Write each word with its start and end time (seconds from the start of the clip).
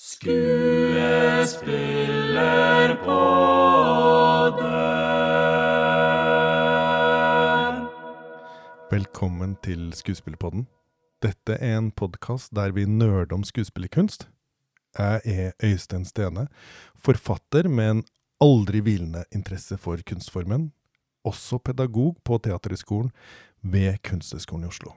Skuespillerpodden. 0.00 0.32
Velkommen 8.90 9.58
til 9.60 9.92
Skuespillerpodden. 9.92 10.64
Dette 11.20 11.58
er 11.60 11.76
en 11.76 11.90
podkast 11.92 12.54
der 12.56 12.72
vi 12.72 12.86
nerder 12.88 13.36
om 13.36 13.44
skuespillerkunst. 13.44 14.24
Jeg 14.96 15.20
er 15.24 15.52
Øystein 15.60 16.08
Stene, 16.08 16.46
forfatter 16.96 17.68
med 17.68 17.90
en 17.90 18.04
aldri 18.40 18.80
hvilende 18.80 19.24
interesse 19.36 19.76
for 19.76 20.00
kunstformen, 20.00 20.72
også 21.24 21.58
pedagog 21.58 22.16
på 22.24 22.38
Teaterhøgskolen 22.38 23.12
ved 23.60 24.00
Kunsthøgskolen 24.02 24.64
i 24.64 24.68
Oslo. 24.72 24.96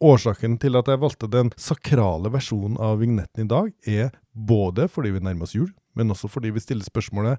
Årsaken 0.00 0.54
til 0.56 0.78
at 0.80 0.88
jeg 0.88 1.00
valgte 1.02 1.28
den 1.28 1.50
sakrale 1.60 2.30
versjonen 2.32 2.78
av 2.80 3.02
vignetten 3.02 3.44
i 3.44 3.50
dag, 3.50 3.66
er 3.84 4.14
både 4.32 4.86
fordi 4.88 5.12
vi 5.12 5.20
nærmer 5.20 5.44
oss 5.44 5.52
jul, 5.52 5.68
men 5.92 6.12
også 6.14 6.30
fordi 6.32 6.54
vi 6.56 6.62
stiller 6.64 6.86
spørsmålet 6.86 7.36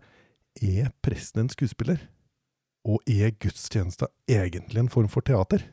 er 0.62 0.92
presten 1.02 1.42
en 1.42 1.50
skuespiller? 1.50 2.04
Og 2.86 3.02
er 3.10 3.34
gudstjenesta 3.42 4.12
egentlig 4.30 4.84
en 4.84 4.94
form 4.94 5.10
for 5.10 5.26
teater? 5.26 5.66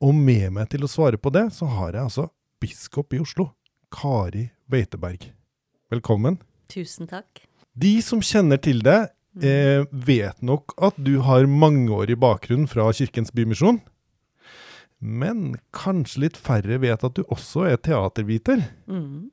Og 0.00 0.14
med 0.14 0.54
meg 0.54 0.70
til 0.70 0.86
å 0.86 0.90
svare 0.90 1.18
på 1.18 1.34
det, 1.34 1.48
så 1.56 1.66
har 1.66 1.98
jeg 1.98 2.06
altså 2.06 2.28
biskop 2.62 3.10
i 3.16 3.22
Oslo, 3.24 3.50
Kari 3.90 4.46
Beiteberg. 4.70 5.32
Velkommen. 5.90 6.38
Tusen 6.70 7.10
takk. 7.10 7.42
De 7.74 7.96
som 8.06 8.22
kjenner 8.22 8.62
til 8.62 8.84
deg, 8.86 9.10
eh, 9.42 9.82
vet 9.90 10.38
nok 10.46 10.78
at 10.78 10.94
du 10.94 11.18
har 11.26 11.50
mangeårig 11.50 12.20
bakgrunn 12.22 12.68
fra 12.70 12.86
Kirkens 12.94 13.34
Bymisjon. 13.34 13.82
Men 15.00 15.54
kanskje 15.72 16.26
litt 16.26 16.38
færre 16.40 16.78
vet 16.82 17.04
at 17.04 17.16
du 17.16 17.24
også 17.32 17.66
er 17.70 17.80
teaterviter. 17.80 18.62
Mm. 18.90 19.30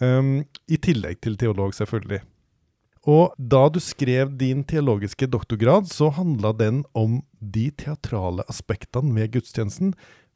Um, 0.00 0.30
I 0.64 0.78
tillegg 0.80 1.20
til 1.20 1.36
teolog, 1.40 1.74
selvfølgelig. 1.76 2.22
Og 3.08 3.36
da 3.36 3.66
du 3.72 3.78
skrev 3.80 4.32
din 4.40 4.64
teologiske 4.68 5.28
doktorgrad, 5.32 5.88
så 5.92 6.10
handla 6.12 6.52
den 6.56 6.82
om 6.96 7.20
de 7.40 7.68
teatrale 7.72 8.44
aspektene 8.48 9.14
ved 9.16 9.36
gudstjenesten, 9.36 9.94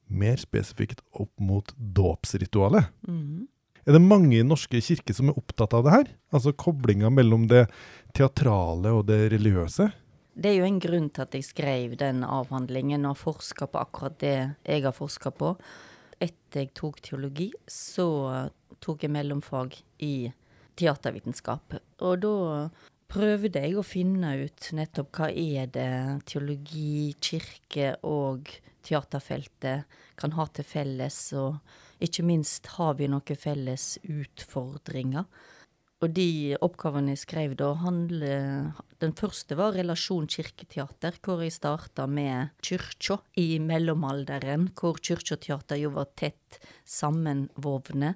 mer 0.09 0.37
spesifikt 0.41 1.01
opp 1.17 1.33
mot 1.41 1.73
dåpsritualet. 1.77 2.89
Mm. 3.09 3.49
Er 3.85 3.97
det 3.97 4.05
mange 4.05 4.39
i 4.39 4.47
norske 4.47 4.81
kirker 4.81 5.17
som 5.17 5.29
er 5.29 5.37
opptatt 5.41 5.77
av 5.77 5.85
det 5.85 5.93
her? 5.93 6.09
Altså 6.33 6.55
koblinga 6.57 7.11
mellom 7.13 7.49
det 7.51 7.67
teatrale 8.17 8.93
og 8.97 9.05
det 9.11 9.27
religiøse? 9.33 9.91
Det 10.35 10.51
er 10.51 10.57
jo 10.59 10.67
en 10.67 10.81
grunn 10.83 11.11
til 11.15 11.23
at 11.23 11.35
jeg 11.37 11.47
skrev 11.47 11.93
den 12.01 12.25
avhandlingen 12.27 13.07
og 13.07 13.21
forska 13.21 13.69
på 13.71 13.83
akkurat 13.85 14.17
det 14.19 14.37
jeg 14.67 14.83
har 14.83 14.95
forska 14.95 15.31
på. 15.31 15.53
Etter 16.19 16.65
jeg 16.65 16.73
tok 16.75 16.99
teologi, 17.07 17.53
så 17.71 18.09
tok 18.83 19.07
jeg 19.07 19.15
mellomfag 19.15 19.77
i 20.03 20.33
teatervitenskap. 20.75 21.77
Og 22.03 22.19
da 22.25 22.35
prøvde 23.15 23.63
jeg 23.63 23.79
å 23.79 23.87
finne 23.87 24.33
ut 24.43 24.71
nettopp 24.75 25.15
hva 25.15 25.31
er 25.31 25.71
det 25.71 26.27
teologi, 26.27 27.15
kirke 27.23 27.93
og 28.03 28.51
teaterfeltet 28.85 29.87
kan 30.19 30.35
ha 30.35 30.49
til 30.51 30.67
felles, 30.67 31.19
og 31.39 32.03
ikke 32.03 32.27
minst 32.27 32.75
har 32.75 32.99
vi 32.99 33.07
noen 33.11 33.39
felles 33.39 33.95
utfordringer. 34.03 35.31
Og 36.05 36.13
de 36.13 36.53
oppgavene 36.61 37.15
jeg 37.15 37.23
skrev 37.23 37.55
da, 37.57 37.71
handler 37.81 38.75
Den 39.01 39.15
første 39.17 39.57
var 39.57 39.73
relasjon 39.77 40.27
kirketeater, 40.29 41.17
hvor 41.25 41.41
jeg 41.41 41.55
starta 41.55 42.05
med 42.11 42.53
kyrkja 42.65 43.17
i 43.41 43.57
mellomalderen, 43.63 44.69
hvor 44.77 45.01
kyrkja 45.01 45.39
og 45.39 45.45
teater 45.47 45.81
jo 45.81 45.95
var 45.95 46.11
tett 46.17 46.59
sammenvovne. 46.85 48.15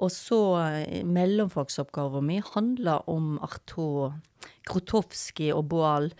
Og 0.00 0.10
så 0.10 0.40
eh, 0.64 1.04
mellomfagsoppgava 1.06 2.22
mi 2.24 2.40
handla 2.42 2.96
om 3.12 3.36
Artaud, 3.44 4.16
Krotowski 4.66 5.50
og 5.54 5.68
Boal. 5.70 6.10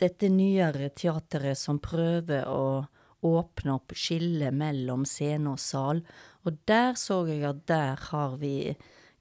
Dette 0.00 0.30
nyere 0.32 0.88
teateret 0.96 1.58
som 1.58 1.82
prøver 1.82 2.48
å 2.48 2.86
åpne 3.26 3.74
opp 3.76 3.92
skillet 3.92 4.56
mellom 4.56 5.04
scene 5.08 5.52
og 5.52 5.60
sal. 5.60 6.00
Og 6.46 6.62
der 6.70 6.96
så 6.96 7.26
jeg 7.28 7.44
at 7.50 7.66
der 7.68 8.08
har 8.08 8.38
vi 8.40 8.72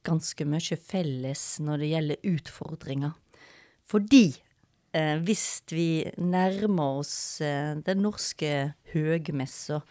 ganske 0.09 0.45
mye 0.49 0.77
felles 0.81 1.45
når 1.63 1.81
det 1.81 1.93
gjelder 1.93 2.29
utfordringer. 2.33 3.15
Fordi 3.89 4.25
eh, 4.93 5.15
hvis 5.25 5.47
vi 5.71 5.89
nærmer 6.17 7.01
oss 7.01 7.15
eh, 7.45 7.75
den 7.85 8.03
norske 8.05 8.53
høgmessa, 8.93 9.81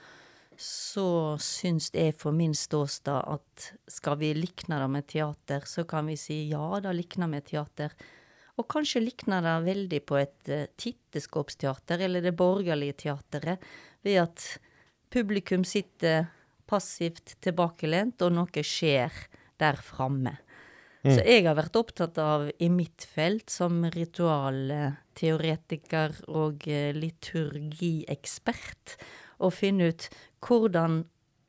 så 0.58 1.38
syns 1.38 1.92
jeg 1.94 2.16
for 2.18 2.34
min 2.34 2.54
ståstad 2.56 3.30
at 3.30 3.68
skal 3.90 4.18
vi 4.18 4.32
likne 4.34 4.80
det 4.82 4.88
med 4.90 5.06
teater, 5.06 5.66
så 5.70 5.84
kan 5.86 6.10
vi 6.10 6.16
si 6.18 6.40
ja, 6.50 6.80
det 6.82 6.96
likner 6.98 7.30
med 7.30 7.46
teater. 7.46 7.94
Og 8.58 8.66
kanskje 8.66 9.04
likner 9.04 9.44
det 9.44 9.54
veldig 9.68 10.00
på 10.02 10.18
et 10.18 10.50
uh, 10.50 10.64
titteskåpsteater, 10.74 12.02
eller 12.02 12.24
det 12.24 12.34
borgerlige 12.34 12.96
teateret, 13.04 13.62
ved 14.02 14.18
at 14.24 14.48
publikum 15.14 15.62
sitter 15.62 16.26
passivt 16.66 17.36
tilbakelent, 17.44 18.18
og 18.26 18.34
noe 18.34 18.66
skjer 18.66 19.14
der 19.60 19.76
framme. 19.82 20.38
Så 21.06 21.22
jeg 21.22 21.44
har 21.46 21.54
vært 21.56 21.76
opptatt 21.78 22.18
av, 22.20 22.50
i 22.58 22.68
mitt 22.72 23.04
felt, 23.06 23.50
som 23.52 23.84
ritualteoretiker 23.94 26.12
og 26.34 26.66
eh, 26.68 26.96
liturgiekspert, 26.96 28.96
å 29.38 29.50
finne 29.54 29.84
ut 29.92 30.08
hvordan 30.42 31.04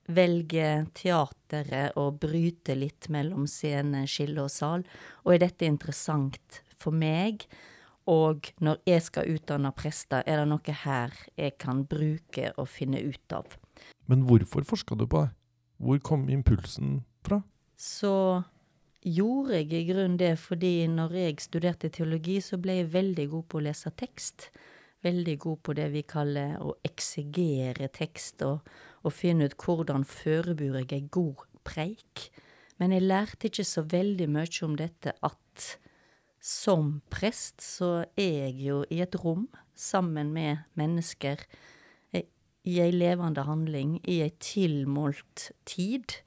velge 0.09 0.85
teateret 0.97 1.97
å 1.97 2.11
bryte 2.13 2.75
litt 2.77 3.09
mellom 3.13 3.47
scene, 3.49 4.07
skille 4.09 4.41
og 4.45 4.51
sal, 4.53 4.83
og 5.25 5.33
er 5.33 5.39
dette 5.45 5.65
interessant 5.69 6.63
for 6.79 6.91
meg? 6.95 7.47
Og 8.09 8.53
når 8.65 8.77
jeg 8.89 9.01
skal 9.05 9.29
utdanne 9.35 9.71
prester, 9.77 10.23
er 10.25 10.35
det 10.41 10.47
noe 10.49 10.73
her 10.85 11.09
jeg 11.37 11.51
kan 11.61 11.85
bruke 11.89 12.45
og 12.57 12.67
finne 12.71 12.99
ut 13.05 13.33
av? 13.35 13.45
Men 14.09 14.19
hvorfor 14.25 14.65
forska 14.65 14.95
du 14.97 15.05
på 15.05 15.19
det? 15.25 15.31
Hvor 15.79 15.97
kom 16.03 16.29
impulsen 16.33 17.03
fra? 17.25 17.41
Så 17.79 18.43
gjorde 19.07 19.55
jeg 19.55 19.71
i 19.71 19.85
grunnen 19.87 20.17
det 20.19 20.33
fordi 20.41 20.83
når 20.91 21.15
jeg 21.15 21.39
studerte 21.45 21.91
teologi, 21.95 22.39
så 22.43 22.59
ble 22.59 22.81
jeg 22.81 22.91
veldig 22.93 23.27
god 23.31 23.47
på 23.47 23.59
å 23.59 23.65
lese 23.69 23.91
tekst. 23.95 24.49
Veldig 25.05 25.37
god 25.39 25.61
på 25.63 25.75
det 25.77 25.87
vi 25.93 26.03
kaller 26.03 26.57
å 26.59 26.73
eksegere 26.83 27.87
tekst, 27.95 28.43
og, 28.43 28.67
og 29.07 29.15
finne 29.15 29.47
ut 29.47 29.55
hvordan 29.63 30.03
forbereder 30.03 30.83
jeg 30.83 31.05
ei 31.05 31.11
god 31.13 31.45
preik. 31.63 32.27
Men 32.79 32.91
jeg 32.95 33.07
lærte 33.07 33.47
ikke 33.47 33.67
så 33.67 33.85
veldig 33.87 34.27
mye 34.31 34.65
om 34.67 34.75
dette 34.79 35.15
at 35.23 35.69
som 36.43 36.99
prest 37.11 37.63
så 37.63 38.05
er 38.19 38.45
jeg 38.49 38.59
jo 38.67 38.83
i 38.91 39.01
et 39.03 39.15
rom 39.23 39.47
sammen 39.75 40.31
med 40.35 40.63
mennesker 40.79 41.43
i 42.69 42.79
ei 42.83 42.91
levende 42.91 43.43
handling, 43.47 43.97
i 44.03 44.19
ei 44.23 44.31
tilmålt 44.43 45.49
tid. 45.67 46.19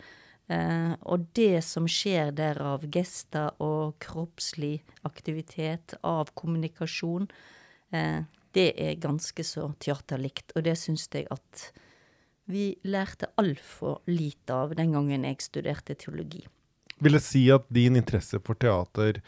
Eh, 0.50 0.94
og 1.06 1.28
det 1.38 1.62
som 1.64 1.86
skjer 1.88 2.32
der 2.36 2.58
av 2.62 2.84
gester 2.92 3.54
og 3.62 3.98
kroppslig 4.02 4.80
aktivitet, 5.06 5.94
av 6.02 6.32
kommunikasjon, 6.34 7.28
eh, 7.92 8.24
det 8.52 8.68
er 8.76 9.00
ganske 9.00 9.44
så 9.46 9.70
teaterlikt. 9.80 10.52
Og 10.56 10.66
det 10.66 10.76
syns 10.80 11.08
jeg 11.12 11.28
at 11.30 11.70
vi 12.50 12.72
lærte 12.84 13.30
altfor 13.40 14.02
lite 14.10 14.54
av 14.54 14.74
den 14.76 14.92
gangen 14.92 15.24
jeg 15.24 15.40
studerte 15.44 15.94
teologi. 15.94 16.42
Vil 17.02 17.16
det 17.16 17.24
si 17.24 17.46
at 17.50 17.64
din 17.72 17.96
interesse 17.98 18.38
for 18.44 18.58
teater 18.58 19.22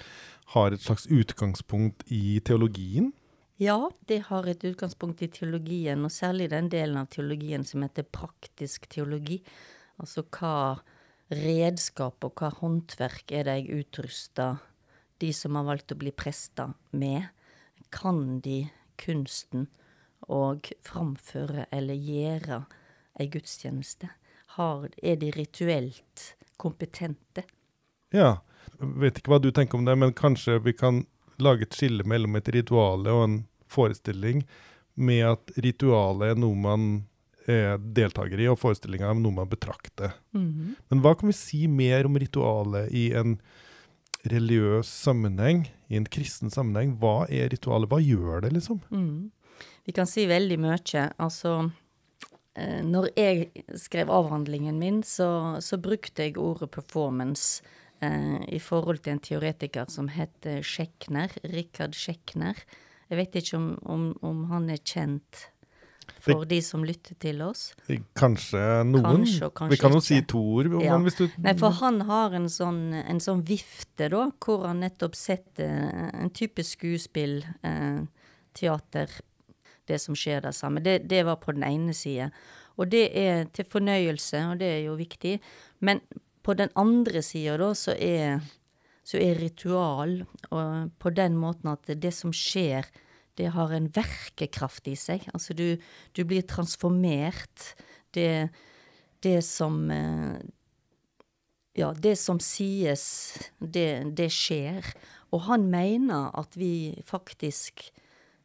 har 0.54 0.74
et 0.74 0.82
slags 0.82 1.06
utgangspunkt 1.10 2.04
i 2.12 2.40
teologien? 2.44 3.12
Ja, 3.56 3.90
det 4.10 4.26
har 4.28 4.46
et 4.50 4.64
utgangspunkt 4.66 5.22
i 5.22 5.30
teologien, 5.30 6.02
og 6.04 6.12
særlig 6.12 6.50
den 6.50 6.68
delen 6.70 6.98
av 6.98 7.06
teologien 7.10 7.64
som 7.66 7.84
heter 7.86 8.06
praktisk 8.06 8.88
teologi. 8.90 9.40
Altså 10.02 10.24
hva 10.26 10.82
redskap 11.32 12.24
og 12.26 12.40
hva 12.40 12.50
håndverk 12.60 13.32
er 13.32 13.48
det 13.48 13.56
jeg 13.60 13.84
utruster 13.84 14.60
de 15.22 15.30
som 15.32 15.56
har 15.56 15.66
valgt 15.68 15.94
å 15.94 15.98
bli 15.98 16.12
prester 16.12 16.74
med? 16.92 17.30
Kan 17.94 18.40
de 18.44 18.64
kunsten 19.00 19.68
og 20.28 20.70
framføre 20.86 21.66
eller 21.74 21.94
gjøre 21.94 22.64
ei 23.20 23.28
gudstjeneste? 23.30 24.10
Har, 24.58 24.88
er 25.02 25.16
de 25.18 25.30
rituelt 25.34 26.34
kompetente? 26.60 27.46
Ja. 28.14 28.38
Vet 28.78 29.18
ikke 29.20 29.34
hva 29.34 29.40
du 29.42 29.50
tenker 29.54 29.78
om 29.78 29.84
det, 29.86 29.94
men 29.98 30.14
kanskje 30.16 30.58
vi 30.64 30.72
kan 30.76 31.02
lage 31.42 31.66
et 31.66 31.76
skille 31.76 32.06
mellom 32.08 32.38
et 32.38 32.48
rituale 32.54 33.12
og 33.12 33.24
en 33.26 33.40
forestilling, 33.70 34.44
med 34.94 35.24
at 35.26 35.50
ritualet 35.58 36.32
er 36.32 36.38
noe 36.38 36.54
man 36.58 36.84
er 37.50 37.78
deltaker 37.78 38.40
i, 38.40 38.48
og 38.48 38.58
forestillinga 38.60 39.10
er 39.10 39.20
noe 39.20 39.36
man 39.36 39.50
betrakter. 39.50 40.16
Mhm. 40.32 40.74
Men 40.90 41.04
hva 41.04 41.14
kan 41.18 41.28
vi 41.28 41.36
si 41.36 41.66
mer 41.66 42.08
om 42.08 42.16
ritualet 42.16 42.92
i 42.92 43.12
en 43.12 43.38
religiøs 44.24 44.88
sammenheng, 44.88 45.66
i 45.88 45.96
en 45.96 46.08
kristen 46.08 46.50
sammenheng? 46.50 46.96
Hva 47.00 47.26
er 47.28 47.50
ritualet? 47.52 47.90
Hva 47.90 48.00
gjør 48.00 48.44
det, 48.46 48.54
liksom? 48.56 48.80
Mm. 48.90 49.30
Vi 49.84 49.92
kan 49.92 50.08
si 50.08 50.24
veldig 50.26 50.58
mye. 50.58 51.10
Altså, 51.20 51.70
eh, 52.56 52.80
når 52.82 53.10
jeg 53.16 53.64
skrev 53.76 54.08
avhandlingen 54.08 54.78
min, 54.80 55.02
så, 55.02 55.60
så 55.60 55.76
brukte 55.76 56.24
jeg 56.24 56.38
ordet 56.40 56.70
performance 56.70 57.62
eh, 58.00 58.40
i 58.48 58.58
forhold 58.58 59.04
til 59.04 59.16
en 59.16 59.24
teoretiker 59.24 59.90
som 59.92 60.08
heter 60.08 60.62
Schechner, 60.62 61.36
Richard 61.44 61.94
Schechner. 61.94 62.56
Jeg 63.10 63.20
vet 63.20 63.36
ikke 63.36 63.58
om, 63.60 63.68
om, 63.84 64.04
om 64.24 64.44
han 64.48 64.70
er 64.72 64.80
kjent 64.80 65.50
for 66.24 66.46
de 66.48 66.58
som 66.64 66.84
lytter 66.86 67.16
til 67.20 67.42
oss. 67.44 67.66
Kanskje 68.16 68.62
noen. 68.88 69.24
Kanskje 69.24 69.50
kanskje 69.50 69.74
Vi 69.74 69.80
kan 69.80 69.96
jo 69.96 70.00
si 70.04 70.20
to 70.28 70.40
ord. 70.56 70.72
Ja. 70.80 70.94
han, 70.94 71.04
hvis 71.06 71.18
du, 71.20 71.26
Nei, 71.44 71.54
for 71.60 71.76
han 71.80 72.02
har 72.08 72.34
en 72.36 72.48
sånn, 72.52 72.82
en 73.02 73.22
sånn 73.22 73.44
vifte, 73.48 74.08
da, 74.12 74.26
hvor 74.44 74.66
han 74.68 74.82
nettopp 74.84 75.16
setter 75.18 76.10
en 76.10 76.32
type 76.34 76.64
skuespill, 76.64 77.40
eh, 77.66 78.02
teater, 78.54 79.10
det 79.88 80.00
som 80.00 80.16
skjer 80.16 80.44
der 80.46 80.54
sammen. 80.56 80.84
Det, 80.84 81.02
det 81.10 81.24
var 81.28 81.40
på 81.42 81.52
den 81.52 81.66
ene 81.66 81.94
sida. 81.96 82.30
Og 82.80 82.90
det 82.90 83.06
er 83.18 83.46
til 83.54 83.68
fornøyelse, 83.70 84.40
og 84.50 84.60
det 84.62 84.70
er 84.78 84.82
jo 84.88 84.96
viktig. 84.98 85.38
Men 85.84 86.00
på 86.44 86.56
den 86.58 86.72
andre 86.78 87.22
sida, 87.22 87.56
da, 87.60 87.70
så 87.78 87.94
er, 87.94 88.42
så 89.06 89.20
er 89.20 89.38
ritual, 89.40 90.22
og 90.50 90.92
på 91.00 91.12
den 91.14 91.38
måten 91.40 91.72
at 91.72 91.92
det 92.00 92.14
som 92.16 92.34
skjer, 92.34 92.88
det 93.38 93.50
har 93.56 93.72
en 93.74 93.88
verkekraft 93.94 94.88
i 94.90 94.96
seg. 94.98 95.26
Altså 95.34 95.56
du, 95.56 95.76
du 96.14 96.22
blir 96.28 96.46
transformert. 96.46 97.74
Det, 98.14 98.48
det 99.24 99.40
som 99.46 99.90
eh, 99.90 100.38
ja, 101.74 101.90
det 101.98 102.14
som 102.20 102.38
sies, 102.42 103.04
det, 103.58 104.14
det 104.14 104.30
skjer. 104.32 104.86
Og 105.34 105.46
han 105.48 105.66
mener 105.72 106.30
at 106.38 106.54
vi 106.58 106.94
faktisk 107.06 107.88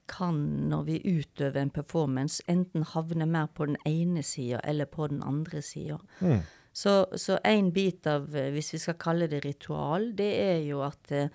kan, 0.10 0.40
når 0.72 0.88
vi 0.88 1.02
utøver 1.06 1.62
en 1.62 1.74
performance, 1.74 2.42
enten 2.50 2.88
havne 2.96 3.28
mer 3.30 3.52
på 3.54 3.68
den 3.70 3.78
ene 3.86 4.24
sida 4.26 4.62
eller 4.66 4.90
på 4.90 5.08
den 5.12 5.22
andre 5.22 5.62
sida. 5.62 6.00
Mm. 6.20 6.42
Så, 6.74 7.06
så 7.18 7.38
en 7.46 7.70
bit 7.74 8.08
av, 8.08 8.30
eh, 8.36 8.50
hvis 8.54 8.74
vi 8.74 8.82
skal 8.82 8.98
kalle 9.02 9.30
det 9.30 9.44
ritual, 9.46 10.12
det 10.18 10.32
er 10.42 10.60
jo 10.66 10.82
at 10.86 11.14
eh, 11.14 11.30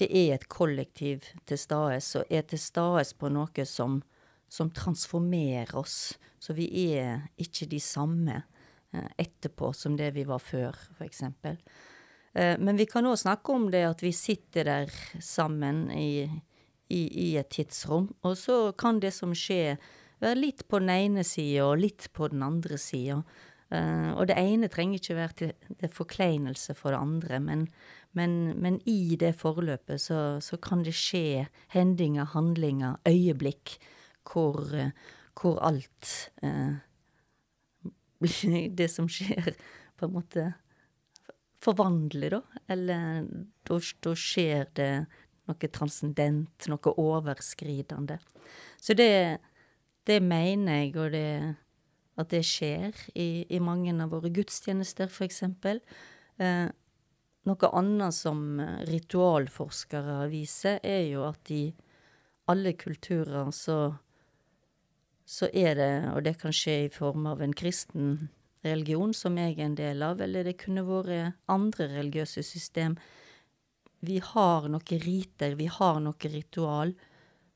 det 0.00 0.08
er 0.10 0.34
et 0.34 0.48
kollektiv 0.50 1.26
til 1.46 1.60
stede 1.60 2.00
og 2.18 2.32
er 2.32 2.46
til 2.50 2.60
stede 2.60 3.04
på 3.18 3.30
noe 3.32 3.66
som, 3.68 4.00
som 4.50 4.72
transformerer 4.74 5.74
oss. 5.78 6.16
Så 6.42 6.56
vi 6.56 6.66
er 6.90 7.28
ikke 7.40 7.68
de 7.70 7.80
samme 7.80 8.40
eh, 8.92 9.10
etterpå 9.18 9.72
som 9.76 9.96
det 9.96 10.10
vi 10.16 10.26
var 10.28 10.42
før, 10.42 10.76
f.eks. 10.98 11.22
Eh, 12.34 12.56
men 12.58 12.76
vi 12.76 12.88
kan 12.90 13.06
òg 13.06 13.20
snakke 13.22 13.54
om 13.54 13.70
det 13.72 13.84
at 13.86 14.02
vi 14.04 14.12
sitter 14.12 14.68
der 14.68 14.98
sammen 15.22 15.86
i, 15.94 16.26
i, 16.90 17.02
i 17.30 17.30
et 17.40 17.52
tidsrom, 17.54 18.10
og 18.26 18.36
så 18.38 18.58
kan 18.76 19.00
det 19.00 19.14
som 19.16 19.34
skjer, 19.36 19.78
være 20.22 20.40
litt 20.40 20.66
på 20.68 20.82
den 20.82 20.92
ene 20.92 21.24
sida 21.26 21.68
og 21.68 21.80
litt 21.82 22.10
på 22.16 22.32
den 22.32 22.42
andre 22.46 22.78
sida. 22.80 23.22
Uh, 23.74 24.12
og 24.20 24.28
det 24.28 24.36
ene 24.38 24.68
trenger 24.70 25.00
ikke 25.00 25.16
være 25.16 25.34
til, 25.38 25.52
til 25.80 25.90
forkleinelse 25.90 26.76
for 26.78 26.92
det 26.92 27.00
andre, 27.00 27.40
men, 27.42 27.64
men, 28.14 28.54
men 28.62 28.78
i 28.88 29.16
det 29.20 29.34
forløpet 29.40 30.00
så, 30.00 30.18
så 30.44 30.58
kan 30.62 30.84
det 30.86 30.94
skje 30.96 31.46
hendinger, 31.74 32.30
handlinger, 32.34 33.00
øyeblikk 33.08 33.76
hvor, 34.24 34.70
hvor 35.34 35.58
alt 35.66 36.12
eh, 36.42 36.76
Det 38.78 38.86
som 38.88 39.08
skjer, 39.10 39.52
på 39.98 40.06
en 40.06 40.14
måte 40.14 40.44
forvandler, 41.64 42.38
da. 42.38 42.60
Eller 42.72 43.26
da, 43.68 43.78
da 44.04 44.14
skjer 44.16 44.70
det 44.76 44.88
noe 45.48 45.70
transcendent, 45.72 46.68
noe 46.70 46.94
overskridende. 47.00 48.18
Så 48.80 48.96
det, 48.96 49.40
det 50.08 50.20
mener 50.24 50.84
jeg, 50.84 50.94
og 51.00 51.12
det, 51.12 51.28
at 52.20 52.32
det 52.32 52.44
skjer 52.48 52.96
i, 53.12 53.44
i 53.48 53.60
mange 53.60 53.92
av 54.00 54.12
våre 54.14 54.32
gudstjenester, 54.32 55.12
eksempel. 55.26 55.82
Eh, 56.40 56.68
noe 57.44 57.70
annet 57.76 58.14
som 58.16 58.60
eh, 58.60 58.84
ritualforskere 58.88 60.28
viser, 60.32 60.78
er 60.82 61.04
jo 61.10 61.24
at 61.28 61.50
i 61.50 61.64
alle 62.50 62.72
kulturer 62.76 63.50
så, 63.52 63.78
så 65.24 65.48
er 65.52 65.74
det, 65.78 65.92
og 66.12 66.22
det 66.26 66.36
kan 66.40 66.52
skje 66.52 66.84
i 66.86 66.92
form 66.92 67.26
av 67.30 67.42
en 67.44 67.54
kristen 67.56 68.28
religion, 68.64 69.12
som 69.16 69.36
jeg 69.36 69.58
er 69.58 69.64
en 69.66 69.76
del 69.76 70.02
av, 70.04 70.20
eller 70.24 70.44
det 70.44 70.56
kunne 70.60 70.84
vært 70.88 71.34
andre 71.52 71.88
religiøse 71.98 72.42
system. 72.44 72.96
Vi 74.04 74.18
har 74.24 74.68
noen 74.68 75.00
riter, 75.04 75.56
vi 75.56 75.66
har 75.72 76.00
noe 76.04 76.32
ritual 76.32 76.94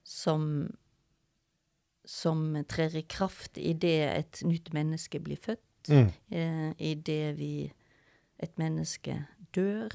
som 0.04 0.68
som 2.08 2.64
trer 2.64 2.94
i 2.96 3.02
kraft 3.04 3.58
idet 3.60 4.08
et 4.16 4.38
nytt 4.48 4.70
menneske 4.72 5.20
blir 5.20 5.36
født, 5.44 5.64
Mm. 5.88 6.08
eh, 6.32 6.70
idet 6.78 7.36
vi 7.36 7.70
et 8.40 8.56
menneske 8.58 9.26
dør. 9.56 9.94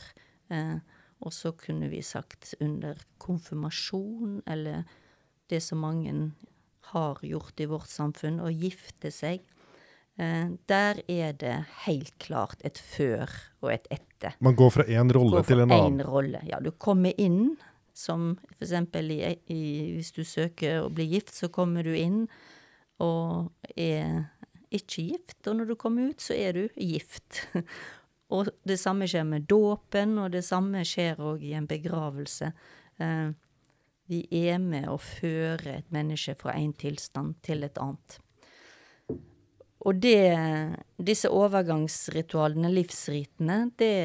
Eh, 0.54 0.78
og 1.24 1.32
så 1.34 1.54
kunne 1.56 1.88
vi 1.92 2.02
sagt 2.04 2.54
under 2.64 3.00
konfirmasjon, 3.24 4.42
eller 4.48 4.84
det 5.50 5.62
som 5.64 5.84
mange 5.84 6.14
har 6.94 7.20
gjort 7.24 7.60
i 7.64 7.68
vårt 7.70 7.92
samfunn, 7.92 8.42
å 8.44 8.52
gifte 8.52 9.12
seg. 9.14 9.44
Eh, 10.20 10.50
der 10.70 11.00
er 11.10 11.34
det 11.40 11.56
helt 11.88 12.16
klart 12.22 12.62
et 12.68 12.78
før 12.78 13.32
og 13.64 13.72
et 13.74 13.88
etter. 13.94 14.36
Man 14.44 14.58
går 14.60 14.74
fra 14.76 14.86
én 14.86 15.14
rolle 15.16 15.42
fra 15.42 15.48
til 15.48 15.64
en 15.64 15.72
annen? 15.72 15.94
annen. 15.94 16.08
rolle. 16.08 16.44
Ja, 16.50 16.60
du 16.60 16.72
kommer 16.72 17.16
inn 17.18 17.56
som 17.94 18.34
i, 18.60 19.38
i, 19.54 19.64
hvis 19.94 20.12
du 20.16 20.24
søker 20.26 20.84
å 20.84 20.92
bli 20.94 21.06
gift, 21.14 21.34
så 21.38 21.50
kommer 21.54 21.86
du 21.86 21.94
inn 21.94 22.26
og 23.02 23.52
er 23.78 24.26
ikke 24.74 25.06
gift, 25.06 25.38
og 25.48 25.60
når 25.60 25.74
du 25.74 25.76
kommer 25.78 26.10
ut, 26.10 26.22
så 26.22 26.34
er 26.34 26.58
du 26.58 26.64
gift. 26.78 27.44
og 28.34 28.50
det 28.66 28.80
samme 28.82 29.08
skjer 29.10 29.26
med 29.30 29.48
dåpen, 29.50 30.18
og 30.24 30.34
det 30.34 30.44
samme 30.48 30.84
skjer 30.88 31.22
òg 31.22 31.44
i 31.46 31.54
en 31.58 31.70
begravelse. 31.70 32.52
Eh, 32.98 33.30
vi 34.12 34.26
er 34.44 34.60
med 34.60 34.90
å 34.92 34.98
føre 35.00 35.78
et 35.80 35.94
menneske 35.94 36.36
fra 36.40 36.56
en 36.60 36.74
tilstand 36.76 37.38
til 37.46 37.64
et 37.64 37.78
annet. 37.82 38.18
Og 39.84 40.00
det, 40.00 40.32
disse 40.96 41.28
overgangsritualene, 41.28 42.72
livsritene, 42.72 43.58
det 43.80 43.96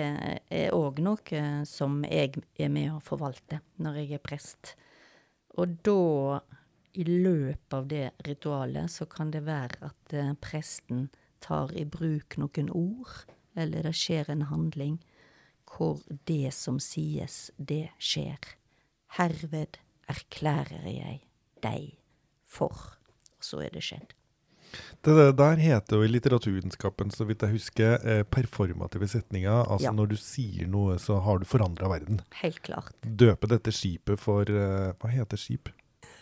er 0.50 0.74
òg 0.74 0.98
noe 1.06 1.42
som 1.70 2.00
jeg 2.02 2.40
er 2.58 2.72
med 2.74 2.96
å 2.96 3.02
forvalte 3.04 3.60
når 3.78 4.00
jeg 4.00 4.18
er 4.18 4.24
prest. 4.24 4.72
Og 5.58 5.78
da, 5.86 6.40
i 6.98 7.06
løpet 7.06 7.78
av 7.78 7.86
det 7.90 8.08
ritualet, 8.26 8.90
så 8.90 9.06
kan 9.10 9.30
det 9.34 9.44
være 9.46 9.90
at 9.90 10.14
eh, 10.18 10.34
presten 10.42 11.08
tar 11.42 11.70
i 11.78 11.84
bruk 11.86 12.38
noen 12.42 12.70
ord, 12.74 13.14
eller 13.58 13.82
det 13.88 13.94
skjer 13.98 14.30
en 14.32 14.46
handling 14.52 14.98
hvor 15.68 15.98
det 16.26 16.52
som 16.56 16.78
sies, 16.80 17.50
det 17.60 17.90
skjer. 18.00 18.38
Herved 19.18 19.76
erklærer 20.08 20.86
jeg 20.88 21.18
deg 21.64 21.90
for. 22.48 22.72
Og 23.38 23.44
så 23.44 23.60
er 23.66 23.74
det 23.74 23.82
skjedd. 23.84 24.14
Det 25.04 25.14
der- 25.36 25.56
heter 25.56 25.96
jo 25.96 26.02
i 26.04 26.08
litteraturvitenskapen, 26.08 27.10
så 27.10 27.24
vidt 27.24 27.40
jeg 27.40 27.50
husker, 27.54 27.94
eh, 28.04 28.22
performative 28.24 29.08
setninger. 29.08 29.64
Altså 29.70 29.84
Ja. 29.88 29.92
når 29.92 30.08
du 30.08 30.16
sier 30.16 30.66
noe, 30.66 30.96
så 30.98 31.20
har 31.22 31.38
du 31.38 31.44
forandra 31.44 31.88
verden. 31.88 32.20
Helt 32.42 32.62
klart. 32.62 32.92
Døpe 33.02 33.48
dette 33.48 33.70
skipet 33.72 34.18
for 34.18 34.42
eh, 34.42 34.92
Hva 34.92 35.08
heter 35.10 35.36
skip? 35.38 35.68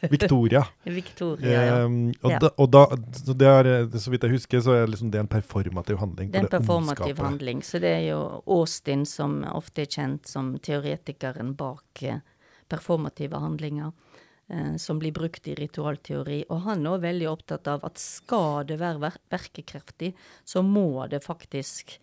Victoria. 0.00 0.64
Victoria, 0.84 1.62
ja. 1.66 1.84
Um, 1.84 2.12
og, 2.22 2.30
Ja. 2.30 2.38
da, 2.38 2.50
og 2.56 2.70
da, 2.70 2.82
så, 3.16 3.32
det 3.34 3.46
er, 3.48 3.98
så 3.98 4.10
vidt 4.12 4.22
jeg 4.22 4.34
husker, 4.36 4.60
så 4.60 4.76
er 4.76 4.86
liksom 4.90 5.10
det 5.10 5.20
en 5.20 5.28
performativ 5.28 5.98
handling. 6.02 6.30
Det 6.32 6.42
er 6.42 6.48
en 6.48 6.52
performativ 6.52 7.06
ondskapet. 7.06 7.24
handling. 7.24 7.62
Så 7.64 7.80
det 7.80 7.92
er 7.94 8.04
jo 8.10 8.20
Austin 8.46 9.06
som 9.06 9.42
ofte 9.44 9.82
er 9.86 9.86
kjent 9.86 10.26
som 10.28 10.58
teoretikeren 10.58 11.54
bak 11.56 12.02
eh, 12.02 12.20
performative 12.68 13.40
handlinger, 13.40 13.92
eh, 14.50 14.76
som 14.76 14.98
blir 14.98 15.12
brukt 15.12 15.48
i 15.48 15.54
ritualteori. 15.54 16.44
Og 16.50 16.60
han 16.68 16.84
er 16.84 16.90
også 16.90 17.06
veldig 17.08 17.28
opptatt 17.30 17.68
av 17.68 17.84
at 17.84 17.98
skal 17.98 18.66
det 18.68 18.78
være 18.80 19.00
ver 19.00 19.20
verkekraftig, 19.30 20.14
så 20.44 20.62
må 20.62 21.06
det 21.08 21.24
faktisk 21.24 21.98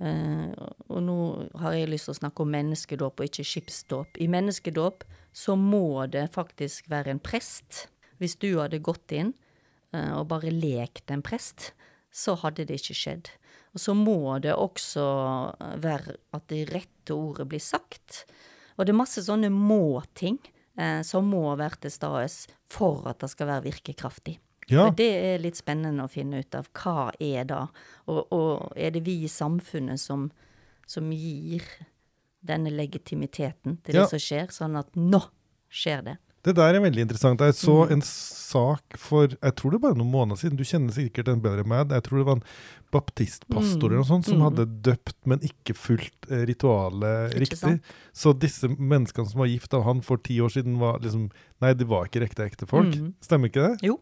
Uh, 0.00 0.54
Og 0.88 1.02
nå 1.02 1.16
har 1.60 1.74
jeg 1.74 1.88
lyst 1.90 2.06
til 2.06 2.14
å 2.14 2.20
snakke 2.20 2.44
om 2.44 2.52
menneskedåp 2.54 3.20
og 3.20 3.26
ikke 3.26 3.44
skipsdåp. 3.44 4.20
I 4.22 4.28
menneskedåp 4.30 5.02
så 5.32 5.56
må 5.56 6.06
det 6.10 6.30
faktisk 6.34 6.90
være 6.90 7.14
en 7.14 7.22
prest. 7.22 7.88
Hvis 8.18 8.36
du 8.40 8.58
hadde 8.58 8.82
gått 8.84 9.12
inn 9.14 9.32
eh, 9.94 10.12
og 10.16 10.28
bare 10.32 10.52
lekt 10.52 11.10
en 11.10 11.22
prest, 11.24 11.72
så 12.10 12.36
hadde 12.42 12.66
det 12.68 12.80
ikke 12.80 12.98
skjedd. 12.98 13.30
Og 13.74 13.82
så 13.82 13.94
må 13.94 14.38
det 14.42 14.56
også 14.56 15.04
være 15.82 16.16
at 16.34 16.46
det 16.50 16.64
rette 16.72 17.14
ordet 17.14 17.46
blir 17.50 17.62
sagt. 17.62 18.24
Og 18.76 18.86
det 18.86 18.94
er 18.94 18.98
masse 18.98 19.22
sånne 19.22 19.52
må-ting 19.54 20.40
eh, 20.80 21.00
som 21.06 21.30
må 21.30 21.44
være 21.58 21.84
til 21.84 21.94
stede 21.94 22.26
for 22.70 23.06
at 23.10 23.22
det 23.22 23.30
skal 23.30 23.50
være 23.52 23.68
virkekraftig. 23.70 24.38
Ja. 24.70 24.86
Og 24.86 24.98
det 24.98 25.08
er 25.10 25.42
litt 25.42 25.58
spennende 25.58 26.06
å 26.06 26.10
finne 26.10 26.42
ut 26.42 26.54
av 26.54 26.68
hva 26.78 27.10
er 27.18 27.46
det? 27.48 27.62
og, 28.06 28.20
og 28.30 28.76
er 28.78 28.92
det 28.94 29.02
vi 29.06 29.16
i 29.24 29.30
samfunnet 29.30 29.98
som, 29.98 30.28
som 30.86 31.10
gir 31.10 31.66
denne 32.44 32.70
legitimiteten 32.70 33.78
til 33.84 33.94
Ja. 33.94 34.02
det 34.06 34.10
som 34.10 34.18
skjer, 34.18 34.46
sånn 34.50 34.78
at 34.78 34.92
nå 34.96 35.22
skjer 35.70 36.04
det. 36.04 36.18
Det 36.42 36.54
der 36.56 36.74
er 36.74 36.80
veldig 36.80 37.02
interessant. 37.04 37.38
Jeg 37.40 37.52
så 37.52 37.84
Mm. 37.86 37.92
en 37.92 38.00
sak 38.00 38.96
for 38.96 39.26
jeg 39.28 39.54
tror 39.56 39.70
det 39.72 39.80
bare 39.82 39.94
noen 39.94 40.10
måneder 40.10 40.38
siden, 40.40 40.56
du 40.56 40.64
kjenner 40.64 40.90
sikkert 40.90 41.26
den 41.26 41.40
bedre 41.42 41.60
enn 41.60 41.68
meg, 41.68 41.90
jeg 41.90 42.02
tror 42.02 42.16
det 42.18 42.26
var 42.26 42.36
en 42.36 42.42
baptistpastor 42.90 43.90
eller 43.90 44.00
noe 44.00 44.08
sånt 44.08 44.24
som 44.24 44.38
Mm. 44.38 44.44
hadde 44.48 44.82
døpt, 44.82 45.14
men 45.26 45.38
ikke 45.40 45.74
fulgt 45.76 46.30
eh, 46.30 46.46
ritualet 46.46 47.30
Ikke 47.34 47.40
riktig. 47.40 47.58
sant? 47.58 47.82
Så 48.14 48.32
disse 48.38 48.68
menneskene 48.68 49.28
som 49.28 49.38
var 49.38 49.46
gift 49.48 49.72
av 49.74 49.84
han 49.84 50.00
for 50.00 50.16
ti 50.16 50.38
år 50.40 50.48
siden, 50.50 50.78
var 50.78 50.98
liksom 51.00 51.30
Nei, 51.60 51.74
de 51.74 51.84
var 51.84 52.06
ikke 52.06 52.22
ekte 52.26 52.50
ekte 52.50 52.66
folk. 52.66 52.94
Mhm. 52.94 53.14
Stemmer 53.20 53.50
ikke 53.50 53.68
det? 53.76 53.82
Jo. 53.82 54.00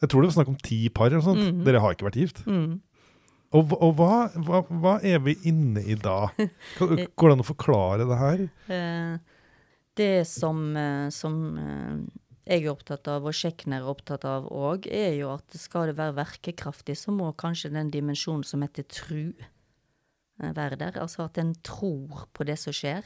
Jeg 0.00 0.08
tror 0.08 0.22
det 0.22 0.32
var 0.34 0.44
snakk 0.44 0.48
om 0.48 0.56
ti 0.62 0.88
par 0.88 1.06
eller 1.06 1.20
noe 1.20 1.34
sånt. 1.34 1.52
Mm. 1.52 1.64
Dere 1.64 1.80
har 1.80 1.94
ikke 1.94 2.06
vært 2.08 2.14
gift. 2.20 2.44
Mm. 2.46 2.80
Og, 3.56 3.72
og 3.82 3.96
hva, 3.98 4.28
hva, 4.46 4.60
hva 4.70 4.92
er 5.02 5.18
vi 5.24 5.34
inne 5.50 5.82
i 5.82 5.96
da? 5.98 6.28
K- 6.78 6.86
Går 7.18 7.32
det 7.32 7.34
an 7.34 7.42
å 7.42 7.48
forklare 7.48 8.06
det 8.06 8.18
her? 8.20 8.42
Eh, 8.70 9.14
det 9.98 10.12
som, 10.30 10.60
eh, 10.78 11.08
som 11.10 11.40
eh, 11.58 11.96
jeg 12.46 12.62
er 12.64 12.70
opptatt 12.72 13.10
av, 13.10 13.26
og 13.26 13.34
Schechner 13.34 13.82
er 13.82 13.90
opptatt 13.90 14.24
av 14.26 14.46
òg, 14.54 14.86
er 14.86 15.16
jo 15.18 15.32
at 15.34 15.58
skal 15.58 15.90
det 15.90 15.96
være 15.98 16.14
verkekraftig, 16.20 16.94
så 16.98 17.10
må 17.14 17.32
kanskje 17.38 17.72
den 17.74 17.90
dimensjonen 17.90 18.46
som 18.46 18.62
heter 18.62 18.86
tru, 18.90 19.32
eh, 20.38 20.54
være 20.56 20.78
der. 20.80 21.00
Altså 21.02 21.26
at 21.26 21.42
en 21.42 21.50
tror 21.66 22.28
på 22.34 22.46
det 22.46 22.54
som 22.62 22.74
skjer. 22.74 23.02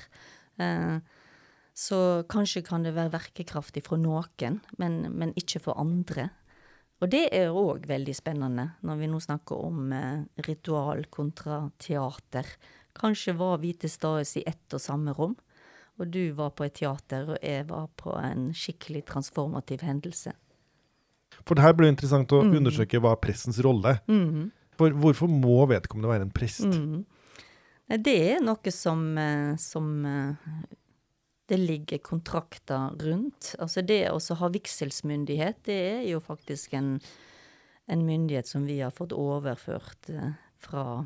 Eh, 0.60 0.98
så 1.74 1.98
kanskje 2.30 2.62
kan 2.68 2.84
det 2.86 2.92
være 2.94 3.16
verkekraftig 3.16 3.80
for 3.88 3.98
noen, 3.98 4.60
men, 4.78 5.00
men 5.10 5.32
ikke 5.40 5.64
for 5.64 5.80
andre. 5.80 6.28
Og 7.02 7.10
det 7.10 7.24
er 7.34 7.52
òg 7.52 7.88
veldig 7.90 8.14
spennende, 8.16 8.68
når 8.86 9.00
vi 9.00 9.08
nå 9.10 9.18
snakker 9.20 9.64
om 9.66 9.92
eh, 9.92 10.22
ritual 10.46 11.04
kontra 11.12 11.64
teater. 11.82 12.46
Kanskje 12.94 13.34
var 13.36 13.58
vi 13.62 13.74
til 13.74 13.90
stede 13.90 14.22
i 14.40 14.44
ett 14.46 14.76
og 14.76 14.82
samme 14.82 15.12
rom, 15.16 15.34
og 15.98 16.10
du 16.10 16.32
var 16.38 16.54
på 16.54 16.66
et 16.66 16.76
teater, 16.78 17.34
og 17.34 17.38
jeg 17.42 17.66
var 17.68 17.88
på 17.98 18.14
en 18.18 18.48
skikkelig 18.56 19.04
transformativ 19.10 19.82
hendelse. 19.86 20.32
For 21.42 21.58
det 21.58 21.64
her 21.66 21.74
blir 21.76 21.90
interessant 21.90 22.32
å 22.32 22.44
mm. 22.46 22.54
undersøke 22.60 23.00
hva 23.02 23.16
pressens 23.20 23.58
rolle. 23.66 23.98
Mm. 24.06 24.52
For 24.78 24.94
hvorfor 25.02 25.30
må 25.30 25.64
vedkommende 25.70 26.10
være 26.10 26.26
en 26.28 26.34
prest? 26.34 26.66
Mm. 26.66 27.02
Det 28.04 28.14
er 28.32 28.40
noe 28.42 28.72
som, 28.72 29.02
eh, 29.18 29.52
som 29.60 29.90
eh, 30.08 30.54
det 31.54 31.61
ligger 31.62 31.99
kontrakter 31.99 32.90
rundt. 32.99 33.54
Altså 33.62 33.82
det 33.87 34.08
å 34.11 34.18
ha 34.40 34.49
vigselsmyndighet, 34.50 35.61
det 35.68 35.78
er 36.00 36.02
jo 36.08 36.18
faktisk 36.23 36.75
en, 36.75 36.96
en 37.87 38.02
myndighet 38.02 38.50
som 38.50 38.66
vi 38.66 38.80
har 38.80 38.94
fått 38.94 39.14
overført 39.14 40.11
eh, 40.11 40.32
fra, 40.58 41.04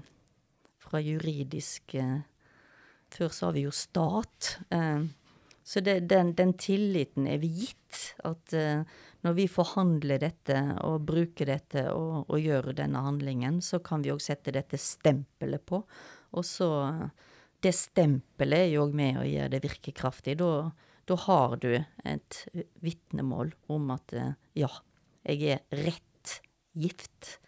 fra 0.81 1.02
juridisk 1.05 1.99
eh, 2.00 2.19
Før 3.09 3.31
så 3.33 3.47
har 3.47 3.55
vi 3.57 3.62
jo 3.64 3.71
stat. 3.73 4.59
Eh, 4.69 5.05
så 5.64 5.81
det, 5.85 6.00
den, 6.09 6.35
den 6.37 6.55
tilliten 6.61 7.28
er 7.28 7.38
vi 7.40 7.49
gitt. 7.62 8.00
At 8.25 8.52
når 9.25 9.37
vi 9.37 9.47
forhandler 9.49 10.21
dette 10.21 10.59
og 10.85 11.07
bruker 11.09 11.49
dette 11.49 11.87
og, 11.93 12.28
og 12.28 12.40
gjør 12.40 12.71
denne 12.76 13.00
handlingen, 13.05 13.62
så 13.64 13.81
kan 13.85 14.05
vi 14.05 14.12
òg 14.12 14.21
sette 14.25 14.52
dette 14.52 14.81
stempelet 14.81 15.64
på. 15.69 15.81
Og 16.37 16.45
så 16.45 16.69
Det 17.65 17.75
stempelet 17.75 18.69
er 18.69 18.73
jo 18.77 18.87
med 18.95 19.19
å 19.19 19.27
gjøre 19.27 19.53
det 19.57 19.62
virkekraftig. 19.65 20.37
Da, 20.38 20.71
da 21.11 21.19
har 21.25 21.57
du 21.62 21.73
et 22.07 22.41
vitnemål 22.85 23.53
om 23.75 23.91
at 23.95 24.15
eh, 24.15 24.35
ja, 24.62 24.71
jeg 25.27 25.57
er 25.57 25.85
rett 25.87 26.38
gift. 26.79 27.38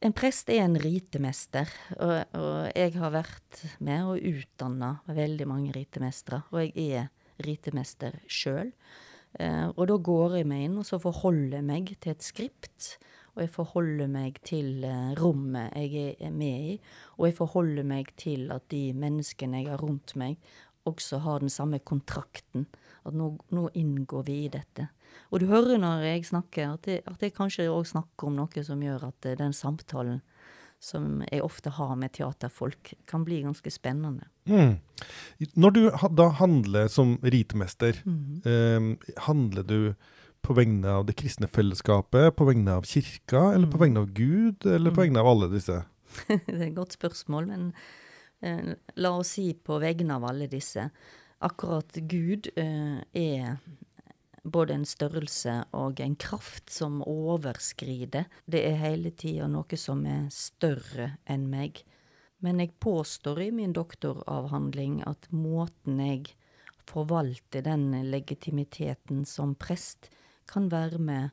En 0.00 0.14
prest 0.16 0.48
er 0.48 0.62
en 0.64 0.78
ritemester, 0.80 1.68
og, 1.98 2.14
og 2.38 2.70
jeg 2.72 2.94
har 2.96 3.12
vært 3.12 3.64
med 3.84 4.06
og 4.08 4.30
utdanna 4.30 4.94
veldig 5.10 5.48
mange 5.50 5.74
ritemestere. 5.76 6.44
Og 6.54 6.70
jeg 6.70 7.02
er 7.02 7.10
ritemester 7.44 8.16
sjøl. 8.30 8.70
Eh, 9.38 9.66
og 9.74 9.84
da 9.90 9.98
går 10.00 10.40
jeg 10.40 10.48
meg 10.50 10.66
inn 10.66 10.78
og 10.80 10.86
så 10.88 10.98
forholder 11.02 11.60
jeg 11.60 11.66
meg 11.68 11.92
til 11.98 12.14
et 12.14 12.24
skript. 12.26 12.94
Og 13.36 13.42
jeg 13.44 13.50
forholder 13.54 14.08
meg 14.10 14.40
til 14.46 14.84
eh, 14.84 15.12
rommet 15.20 15.72
jeg 15.76 16.16
er 16.20 16.30
med 16.34 16.70
i. 16.74 16.80
Og 17.18 17.26
jeg 17.28 17.36
forholder 17.38 17.86
meg 17.86 18.10
til 18.20 18.50
at 18.52 18.68
de 18.72 18.92
menneskene 18.92 19.62
jeg 19.62 19.70
har 19.70 19.82
rundt 19.82 20.16
meg, 20.16 20.36
også 20.88 21.20
har 21.20 21.40
den 21.40 21.52
samme 21.52 21.78
kontrakten. 21.78 22.66
At 23.06 23.14
nå, 23.14 23.38
nå 23.52 23.68
inngår 23.76 24.24
vi 24.26 24.44
i 24.44 24.48
dette. 24.52 24.88
Og 25.30 25.40
du 25.40 25.46
hører 25.50 25.78
når 25.78 26.02
jeg 26.06 26.24
snakker, 26.30 26.74
at 26.74 26.86
jeg, 26.86 27.02
at 27.06 27.22
jeg 27.22 27.34
kanskje 27.36 27.68
òg 27.70 27.86
snakker 27.86 28.26
om 28.30 28.36
noe 28.40 28.64
som 28.66 28.80
gjør 28.82 29.08
at 29.10 29.26
eh, 29.30 29.36
den 29.38 29.52
samtalen 29.56 30.20
som 30.80 31.20
jeg 31.28 31.42
ofte 31.44 31.68
har 31.76 31.90
med 32.00 32.14
teaterfolk, 32.16 32.94
kan 33.06 33.20
bli 33.26 33.42
ganske 33.44 33.68
spennende. 33.68 34.24
Mm. 34.48 34.78
Når 35.60 35.74
du 35.76 35.80
da 36.16 36.30
handler 36.38 36.88
som 36.88 37.18
ritmester, 37.20 37.98
Mhm. 38.06 38.40
eh, 38.48 39.12
handler 39.26 39.62
du 39.62 39.94
på 40.42 40.54
vegne 40.56 40.88
av 40.88 41.06
det 41.06 41.16
kristne 41.20 41.46
fellesskapet, 41.50 42.34
på 42.36 42.44
vegne 42.48 42.72
av 42.80 42.86
kirka, 42.88 43.52
eller 43.54 43.66
på 43.66 43.78
Mm. 43.78 43.84
vegne 43.84 44.00
av 44.00 44.06
Gud, 44.12 44.66
eller 44.66 44.90
på 44.90 44.96
Mm. 44.96 45.02
vegne 45.06 45.20
av 45.20 45.26
alle 45.26 45.48
disse? 45.52 45.84
det 46.28 46.48
er 46.48 46.66
et 46.68 46.74
godt 46.74 46.92
spørsmål, 46.96 47.46
men 47.46 47.72
eh, 48.42 48.74
la 48.96 49.10
oss 49.18 49.34
si 49.36 49.52
på 49.54 49.78
vegne 49.80 50.14
av 50.16 50.24
alle 50.24 50.46
disse. 50.48 50.90
Akkurat 51.40 51.92
Gud 52.08 52.48
eh, 52.56 53.00
er 53.14 53.58
både 54.44 54.74
en 54.74 54.84
størrelse 54.84 55.64
og 55.76 56.00
en 56.00 56.16
kraft 56.16 56.70
som 56.70 57.02
overskrider. 57.02 58.24
Det 58.50 58.64
er 58.66 58.76
hele 58.80 59.10
tida 59.10 59.46
noe 59.48 59.76
som 59.76 60.04
er 60.06 60.28
større 60.32 61.18
enn 61.28 61.48
meg. 61.50 61.82
Men 62.40 62.58
jeg 62.58 62.72
påstår 62.80 63.40
i 63.44 63.50
min 63.52 63.72
doktoravhandling 63.76 65.02
at 65.06 65.28
måten 65.30 66.00
jeg 66.00 66.32
forvalter 66.88 67.62
den 67.62 67.90
legitimiteten 68.10 69.26
som 69.28 69.54
prest, 69.54 70.08
kan 70.50 70.68
være 70.72 71.00
med 71.02 71.30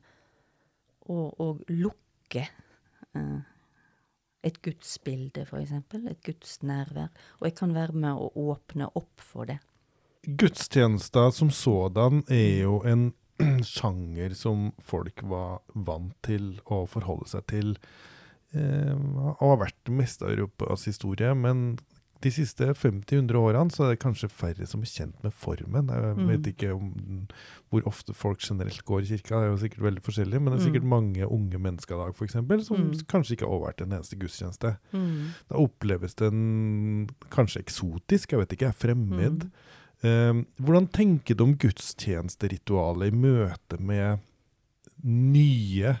å, 1.08 1.28
å 1.32 1.48
lukke 1.70 2.44
eh, 2.46 3.38
et 4.46 4.60
gudsbilde, 4.62 5.46
eksempel. 5.60 6.06
Et 6.10 6.20
gudsnærvær. 6.24 7.10
Og 7.40 7.48
jeg 7.48 7.56
kan 7.58 7.74
være 7.76 7.96
med 7.98 8.20
å 8.20 8.30
åpne 8.52 8.90
opp 8.98 9.24
for 9.24 9.48
det. 9.50 9.58
Gudstjenester 10.28 11.30
som 11.34 11.50
sådan 11.54 12.24
er 12.28 12.64
jo 12.64 12.80
en 12.86 13.10
sjanger 13.66 14.34
som 14.34 14.72
folk 14.82 15.22
var 15.30 15.60
vant 15.74 16.14
til 16.26 16.56
å 16.66 16.84
forholde 16.90 17.30
seg 17.30 17.46
til. 17.50 17.76
Eh, 18.56 18.94
og 18.94 19.44
har 19.44 19.62
vært 19.66 19.78
det 19.86 19.94
meste 20.00 20.26
av 20.26 20.34
Europas 20.34 20.88
historie, 20.90 21.34
men 21.38 21.78
de 22.20 22.30
siste 22.30 22.66
50-100 22.74 23.30
årene 23.38 23.70
så 23.70 23.84
er 23.84 23.90
det 23.94 24.00
kanskje 24.02 24.28
færre 24.30 24.66
som 24.66 24.80
er 24.82 24.86
kjent 24.90 25.22
med 25.22 25.32
formen. 25.32 25.86
Jeg 25.88 26.16
Mm. 26.16 26.26
vet 26.28 26.46
ikke 26.52 26.74
om, 26.74 27.28
hvor 27.70 27.82
ofte 27.86 28.12
folk 28.14 28.40
generelt 28.40 28.84
går 28.84 29.02
i 29.02 29.06
kirka, 29.16 29.38
det 29.38 29.46
er 29.46 29.52
jo 29.54 29.68
sikkert 29.68 29.84
veldig 29.86 30.02
forskjellig, 30.02 30.40
men 30.42 30.52
det 30.52 30.60
er 30.60 30.66
sikkert 30.70 30.82
Mm. 30.82 30.88
mange 30.88 31.30
unge 31.30 31.58
mennesker 31.58 31.94
i 31.94 32.04
dag 32.06 32.16
for 32.16 32.24
eksempel, 32.26 32.64
som 32.64 32.76
Mm. 32.76 32.92
kanskje 33.06 33.36
ikke 33.36 33.46
har 33.48 33.60
vært 33.72 33.82
en 33.82 33.92
eneste 33.92 34.18
gudstjeneste. 34.18 34.78
Da 35.48 35.54
oppleves 35.56 36.14
den 36.16 37.08
kanskje 37.30 37.62
eksotisk, 37.64 38.30
jeg 38.32 38.40
vet 38.40 38.52
ikke, 38.58 38.74
fremmed. 38.74 39.44
Mm. 39.44 39.50
Eh, 40.02 40.44
hvordan 40.62 40.88
tenker 40.90 41.36
du 41.36 41.44
om 41.44 41.54
gudstjenesteritualet 41.56 43.12
i 43.12 43.16
møte 43.16 43.78
med 43.80 44.18
nye 45.04 45.98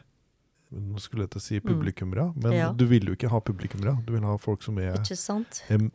Nå 0.70 1.00
skulle 1.00 1.22
jeg 1.24 1.30
til 1.30 1.40
å 1.40 1.42
si 1.42 1.60
Mm. 1.60 1.66
publikummere, 1.80 2.36
men 2.36 2.52
Ja. 2.52 2.72
du 2.74 2.84
vil 2.84 3.06
jo 3.06 3.14
ikke 3.14 3.30
ha 3.30 3.40
publikummere. 3.40 4.04
Du 4.04 4.12
vil 4.12 4.20
ha 4.20 4.36
folk 4.36 4.62
som 4.62 4.76
er, 4.78 4.92
f- 4.92 5.90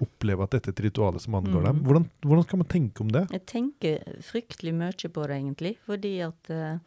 opplever 0.00 0.44
at 0.44 0.54
dette 0.56 0.70
er 0.70 0.76
et 0.76 0.84
rituale 0.88 1.20
som 1.20 1.34
angår 1.38 1.60
Mm. 1.60 1.66
dem. 1.66 1.82
Hvordan, 1.84 2.06
hvordan 2.22 2.44
skal 2.44 2.58
man 2.58 2.66
tenke 2.66 3.00
om 3.00 3.08
det? 3.08 3.24
Jeg 3.32 3.46
tenker 3.46 3.98
fryktelig 4.22 4.74
mye 4.74 5.08
på 5.12 5.26
det, 5.26 5.36
egentlig. 5.36 5.76
Fordi 5.86 6.14
at 6.20 6.50
uh, 6.50 6.78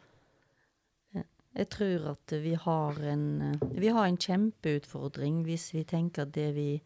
Jeg 1.56 1.68
tror 1.70 2.08
at 2.10 2.32
vi 2.42 2.54
har 2.54 2.98
en 3.12 3.26
uh, 3.42 3.78
Vi 3.78 3.88
har 3.88 4.06
en 4.06 4.16
kjempeutfordring 4.18 5.44
hvis 5.44 5.72
vi 5.74 5.84
tenker 5.84 6.22
at 6.22 6.32
det 6.34 6.54
vi 6.56 6.82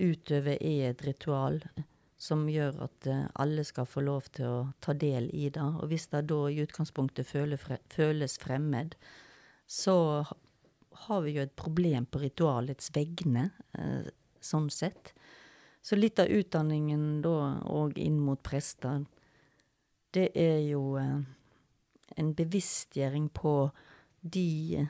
utøver 0.00 0.56
er 0.60 0.90
et 0.90 1.02
ritual 1.04 1.60
som 2.20 2.46
gjør 2.48 2.82
at 2.84 3.06
uh, 3.08 3.26
alle 3.34 3.64
skal 3.64 3.84
få 3.86 4.00
lov 4.00 4.22
til 4.32 4.46
å 4.46 4.72
ta 4.80 4.92
del 4.92 5.30
i 5.32 5.48
det. 5.50 5.60
Og 5.60 5.88
hvis 5.88 6.08
det 6.12 6.26
da 6.28 6.48
i 6.48 6.60
utgangspunktet 6.64 7.26
føle, 7.26 7.56
fre, 7.56 7.78
føles 7.92 8.38
fremmed, 8.38 8.94
så 9.66 10.24
har 11.06 11.20
vi 11.24 11.36
jo 11.36 11.42
et 11.42 11.56
problem 11.56 12.04
på 12.06 12.20
ritualets 12.20 12.90
vegne, 12.92 13.50
eh, 13.78 14.08
sånn 14.40 14.66
sett. 14.70 15.14
Så 15.80 15.96
litt 15.96 16.20
av 16.20 16.28
utdanningen 16.28 17.22
da, 17.24 17.60
og 17.64 17.98
inn 17.98 18.18
mot 18.20 18.40
prester, 18.44 19.04
det 20.12 20.28
er 20.36 20.58
jo 20.68 20.98
eh, 21.00 21.20
en 22.20 22.32
bevisstgjøring 22.36 23.30
på 23.32 23.54
de 24.20 24.84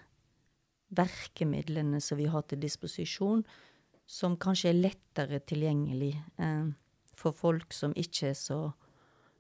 verkemidlene 0.91 2.01
som 2.03 2.19
vi 2.19 2.27
har 2.27 2.43
til 2.51 2.63
disposisjon, 2.65 3.45
som 4.11 4.35
kanskje 4.43 4.73
er 4.73 4.81
lettere 4.81 5.39
tilgjengelig 5.47 6.17
eh, 6.43 6.73
for 7.15 7.37
folk 7.37 7.75
som 7.77 7.95
ikke 7.95 8.33
er 8.33 8.39
så 8.39 8.61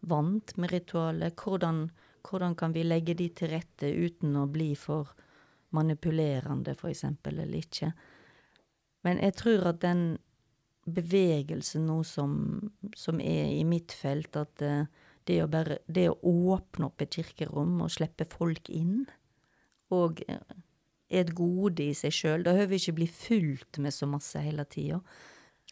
vant 0.07 0.54
med 0.57 0.71
ritualet. 0.71 1.35
Hvordan, 1.35 1.88
hvordan 2.28 2.54
kan 2.54 2.76
vi 2.76 2.87
legge 2.87 3.16
de 3.19 3.26
til 3.35 3.50
rette 3.57 3.90
uten 3.90 4.38
å 4.38 4.47
bli 4.47 4.73
for 4.78 5.11
manipulerende, 5.75 6.76
for 6.78 6.92
eksempel, 6.92 7.42
eller 7.42 7.64
ikke? 7.64 7.90
Men 9.07 9.19
jeg 9.25 9.37
tror 9.40 9.73
at 9.73 9.80
den 9.83 10.04
bevegelsen 10.87 11.87
nå 11.89 12.01
som, 12.07 12.35
som 12.97 13.21
er 13.21 13.53
i 13.55 13.65
mitt 13.69 13.93
felt, 13.93 14.37
at 14.37 14.63
eh, 14.65 14.89
det 15.29 15.43
å 15.45 15.51
bare 15.53 15.79
Det 15.87 16.09
å 16.09 16.17
åpne 16.57 16.89
opp 16.89 17.03
et 17.05 17.15
kirkerom 17.15 17.83
og 17.85 17.93
slippe 17.93 18.25
folk 18.29 18.71
inn, 18.73 19.05
og 19.93 20.23
eh, 20.29 20.57
er 21.11 21.27
et 21.27 21.35
gode 21.37 21.85
i 21.85 21.95
seg 21.95 22.15
sjøl. 22.15 22.47
Da 22.47 22.55
hører 22.57 22.73
vi 22.73 22.81
ikke 22.81 22.99
bli 23.01 23.11
fulgt 23.11 23.81
med 23.83 23.95
så 23.95 24.09
masse 24.11 24.41
hele 24.41 24.65
tida. 24.71 25.01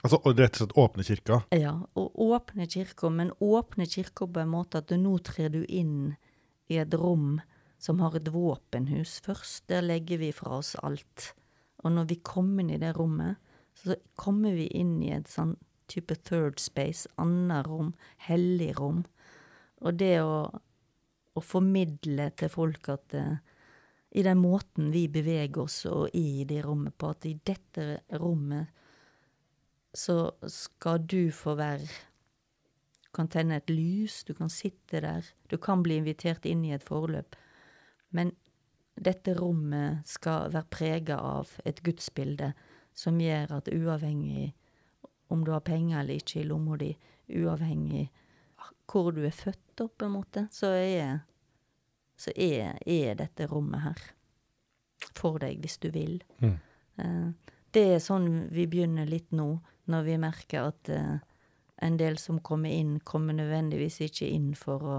Altså 0.05 0.21
og 0.23 0.39
rett 0.39 0.55
og 0.55 0.61
slett 0.61 0.77
åpne 0.79 1.05
kirka? 1.07 1.41
Ja, 1.55 1.75
og 1.99 2.19
åpne 2.29 2.69
kirka, 2.71 3.11
men 3.11 3.33
åpne 3.43 3.87
kirka 3.91 4.29
på 4.31 4.43
en 4.43 4.53
måte 4.53 4.83
at 4.83 4.95
nå 4.95 5.17
trer 5.27 5.51
du 5.51 5.65
inn 5.65 6.15
i 6.71 6.79
et 6.79 6.95
rom 6.95 7.41
som 7.83 8.03
har 8.03 8.15
et 8.19 8.31
våpenhus 8.31 9.19
først. 9.25 9.67
Der 9.71 9.83
legger 9.83 10.21
vi 10.23 10.31
fra 10.35 10.59
oss 10.59 10.77
alt. 10.83 11.33
Og 11.83 11.95
når 11.95 12.11
vi 12.13 12.21
kommer 12.27 12.63
inn 12.63 12.75
i 12.75 12.81
det 12.83 12.95
rommet, 12.99 13.39
så 13.79 13.97
kommer 14.19 14.57
vi 14.57 14.67
inn 14.75 14.99
i 15.03 15.13
et 15.15 15.29
sånn 15.31 15.55
type 15.89 16.17
third 16.29 16.61
space, 16.61 17.09
annet 17.21 17.67
rom, 17.69 17.93
hellig 18.27 18.75
rom. 18.79 19.05
Og 19.81 19.97
det 20.01 20.19
å, 20.21 20.49
å 21.39 21.45
formidle 21.45 22.29
til 22.37 22.51
folk 22.53 22.91
at 22.93 23.15
uh, 23.17 23.39
i 24.11 24.25
den 24.25 24.41
måten 24.41 24.91
vi 24.93 25.07
beveger 25.13 25.63
oss 25.65 25.83
og 25.89 26.09
i 26.17 26.45
det 26.49 26.63
rommet 26.67 26.97
på, 26.99 27.13
at 27.13 27.29
i 27.29 27.37
dette 27.47 28.03
rommet 28.21 28.75
så 29.97 30.31
skal 30.53 31.03
du 31.09 31.31
få 31.33 31.57
være 31.59 31.89
Du 33.09 33.13
kan 33.19 33.31
tenne 33.33 33.57
et 33.57 33.71
lys, 33.73 34.21
du 34.29 34.35
kan 34.37 34.51
sitte 34.53 35.01
der, 35.01 35.25
du 35.49 35.57
kan 35.59 35.81
bli 35.83 35.97
invitert 35.99 36.45
inn 36.47 36.61
i 36.63 36.75
et 36.77 36.85
forløp. 36.85 37.35
Men 38.15 38.31
dette 38.95 39.33
rommet 39.35 40.07
skal 40.07 40.53
være 40.53 40.71
prega 40.71 41.17
av 41.17 41.55
et 41.67 41.81
gudsbilde 41.83 42.53
som 42.99 43.21
gjør 43.23 43.59
at 43.61 43.71
uavhengig 43.71 44.49
om 45.29 45.45
du 45.45 45.53
har 45.53 45.63
penger 45.63 46.01
eller 46.01 46.19
ikke 46.19 46.41
i 46.41 46.47
lomma 46.49 46.79
di, 46.81 46.93
uavhengig 47.37 48.09
hvor 48.89 49.13
du 49.13 49.21
er 49.27 49.35
født 49.35 49.83
opp, 49.85 49.99
på 50.01 50.07
en 50.07 50.15
måte, 50.15 50.47
så 50.53 50.71
er, 50.73 51.19
så 52.17 52.33
er, 52.33 52.79
er 52.89 53.19
dette 53.19 53.47
rommet 53.51 53.85
her 53.85 54.07
for 55.19 55.39
deg, 55.43 55.61
hvis 55.61 55.77
du 55.83 55.91
vil. 55.93 56.17
Mm. 56.41 56.55
Eh, 57.03 57.53
det 57.77 57.85
er 57.93 58.01
sånn 58.03 58.49
vi 58.55 58.65
begynner 58.71 59.09
litt 59.09 59.29
nå, 59.37 59.51
når 59.93 60.07
vi 60.07 60.17
merker 60.21 60.71
at 60.71 60.93
eh, 60.93 61.19
en 61.85 62.01
del 62.01 62.17
som 62.19 62.41
kommer 62.41 62.73
inn, 62.73 62.97
kommer 63.05 63.37
nødvendigvis 63.37 64.01
ikke 64.09 64.31
inn 64.33 64.55
for 64.59 64.89
å 64.89 64.99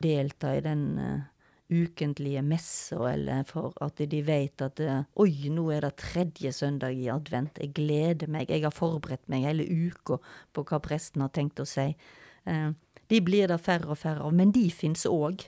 delta 0.00 0.52
i 0.56 0.62
den 0.64 0.84
uh, 0.96 1.24
ukentlige 1.70 2.42
messa, 2.42 2.98
eller 3.12 3.44
for 3.48 3.72
at 3.80 4.02
de 4.10 4.22
vet 4.26 4.62
at 4.62 4.80
uh, 4.84 5.04
oi, 5.22 5.48
nå 5.50 5.68
er 5.70 5.86
det 5.86 5.96
tredje 6.02 6.52
søndag 6.52 6.98
i 6.98 7.08
advent, 7.12 7.58
jeg 7.62 7.72
gleder 7.76 8.28
meg, 8.28 8.50
jeg 8.50 8.66
har 8.66 8.74
forberedt 8.74 9.28
meg 9.30 9.46
hele 9.46 9.64
uka 9.64 10.18
på 10.52 10.64
hva 10.66 10.80
presten 10.82 11.22
har 11.22 11.32
tenkt 11.34 11.62
å 11.62 11.68
si. 11.68 11.94
Uh, 12.46 12.72
de 13.10 13.20
blir 13.20 13.48
det 13.50 13.60
færre 13.62 13.90
og 13.90 13.98
færre 13.98 14.26
av, 14.26 14.34
men 14.34 14.52
de 14.54 14.68
fins 14.70 15.06
òg. 15.06 15.46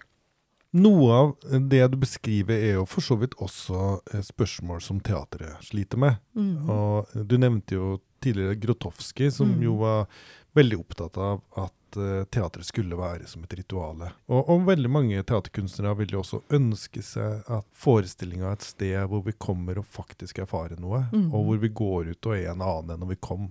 Noe 0.73 1.13
av 1.13 1.33
det 1.69 1.83
du 1.93 1.99
beskriver, 2.01 2.57
er 2.57 2.79
jo 2.79 2.87
for 2.89 3.05
så 3.05 3.19
vidt 3.21 3.35
også 3.37 4.01
spørsmål 4.25 4.81
som 4.81 5.03
teatret 5.05 5.61
sliter 5.67 6.01
med. 6.01 6.17
Mm. 6.33 6.71
Og 6.73 7.13
du 7.29 7.37
nevnte 7.37 7.77
jo 7.77 7.99
tidligere 8.25 8.57
Grotowski, 8.57 9.29
som 9.31 9.51
Mm. 9.53 9.63
jo 9.67 9.75
var 9.83 10.07
veldig 10.55 10.79
opptatt 10.83 11.17
av 11.17 11.41
at 11.57 11.97
uh, 11.97 12.25
teatret 12.33 12.67
skulle 12.69 12.97
være 12.99 13.27
som 13.31 13.43
et 13.47 13.55
rituale. 13.57 14.11
Og, 14.29 14.49
og 14.53 14.67
veldig 14.69 14.91
mange 14.93 15.23
teaterkunstnere 15.29 15.95
vil 16.03 16.13
jo 16.17 16.21
også 16.23 16.43
ønske 16.59 17.03
seg 17.05 17.49
at 17.53 17.67
forestillinga 17.73 18.51
er 18.51 18.59
et 18.59 18.67
sted 18.67 18.97
hvor 19.09 19.25
vi 19.27 19.33
kommer 19.41 19.81
og 19.81 19.87
faktisk 19.89 20.43
erfarer 20.45 20.81
noe, 20.81 21.07
Mm. 21.13 21.31
og 21.33 21.45
hvor 21.49 21.59
vi 21.63 21.69
går 21.73 22.13
ut 22.13 22.27
og 22.31 22.37
er 22.37 22.51
en 22.53 22.63
annen 22.65 22.95
enn 22.97 23.01
når 23.05 23.15
vi 23.15 23.21
kom. 23.25 23.49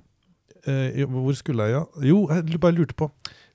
Uh, 0.68 0.94
hvor 1.10 1.34
skulle 1.38 1.66
jeg, 1.66 1.74
ja? 1.80 1.86
Jo, 2.12 2.20
jeg 2.30 2.60
bare 2.62 2.76
lurte 2.78 2.94
på 2.94 3.08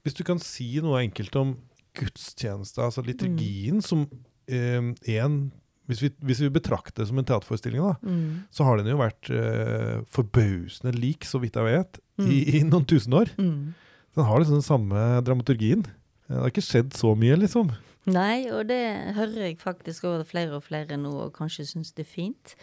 Hvis 0.03 0.15
du 0.19 0.25
kan 0.26 0.38
si 0.43 0.73
noe 0.83 1.05
enkelt 1.05 1.35
om 1.38 1.53
gudstjeneste, 1.97 2.83
altså 2.83 3.03
liturgien, 3.07 3.79
som 3.83 4.03
eh, 4.50 4.91
en 5.17 5.38
hvis 5.87 6.00
vi, 6.03 6.09
hvis 6.26 6.41
vi 6.43 6.49
betrakter 6.50 6.99
det 7.05 7.07
som 7.12 7.19
en 7.21 7.25
teaterforestilling, 7.26 7.79
da, 7.79 7.95
Mm. 8.03 8.43
så 8.50 8.65
har 8.67 8.76
den 8.81 8.88
jo 8.91 8.97
vært 8.99 9.31
eh, 9.31 10.00
forbausende 10.11 10.91
lik, 10.99 11.23
så 11.25 11.38
vidt 11.38 11.55
jeg 11.55 11.62
vet, 11.65 12.00
Mm. 12.16 12.30
i 12.32 12.62
noen 12.64 12.87
tusen 12.88 13.12
år. 13.16 13.32
Mm. 13.37 13.75
Den 14.16 14.25
har 14.25 14.40
liksom 14.40 14.56
den 14.56 14.64
samme 14.64 15.05
dramaturgien. 15.20 15.85
Det 16.26 16.40
har 16.40 16.50
ikke 16.50 16.64
skjedd 16.64 16.96
så 16.96 17.12
mye, 17.18 17.37
liksom. 17.38 17.74
Nei, 18.07 18.46
og 18.55 18.68
det 18.70 18.83
hører 19.16 19.48
jeg 19.48 19.59
faktisk 19.61 20.07
over 20.07 20.26
flere 20.26 20.57
og 20.57 20.64
flere 20.66 20.98
nå, 20.98 21.11
og 21.26 21.35
kanskje 21.37 21.66
syns 21.68 21.92
det 21.94 22.07
er 22.07 22.11
fint. 22.11 22.55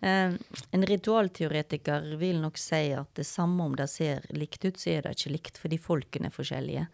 Eh, 0.00 0.36
en 0.76 0.86
ritualteoretiker 0.88 2.14
vil 2.20 2.40
nok 2.40 2.60
si 2.60 2.90
at 2.96 3.08
det 3.16 3.26
samme 3.28 3.64
om 3.64 3.74
det 3.76 3.88
ser 3.92 4.24
likt 4.36 4.64
ut, 4.64 4.78
så 4.80 4.94
er 4.94 5.04
det 5.04 5.16
ikke 5.16 5.34
likt, 5.34 5.60
fordi 5.60 5.80
folkene 5.80 6.30
er 6.30 6.36
forskjellige. 6.36 6.86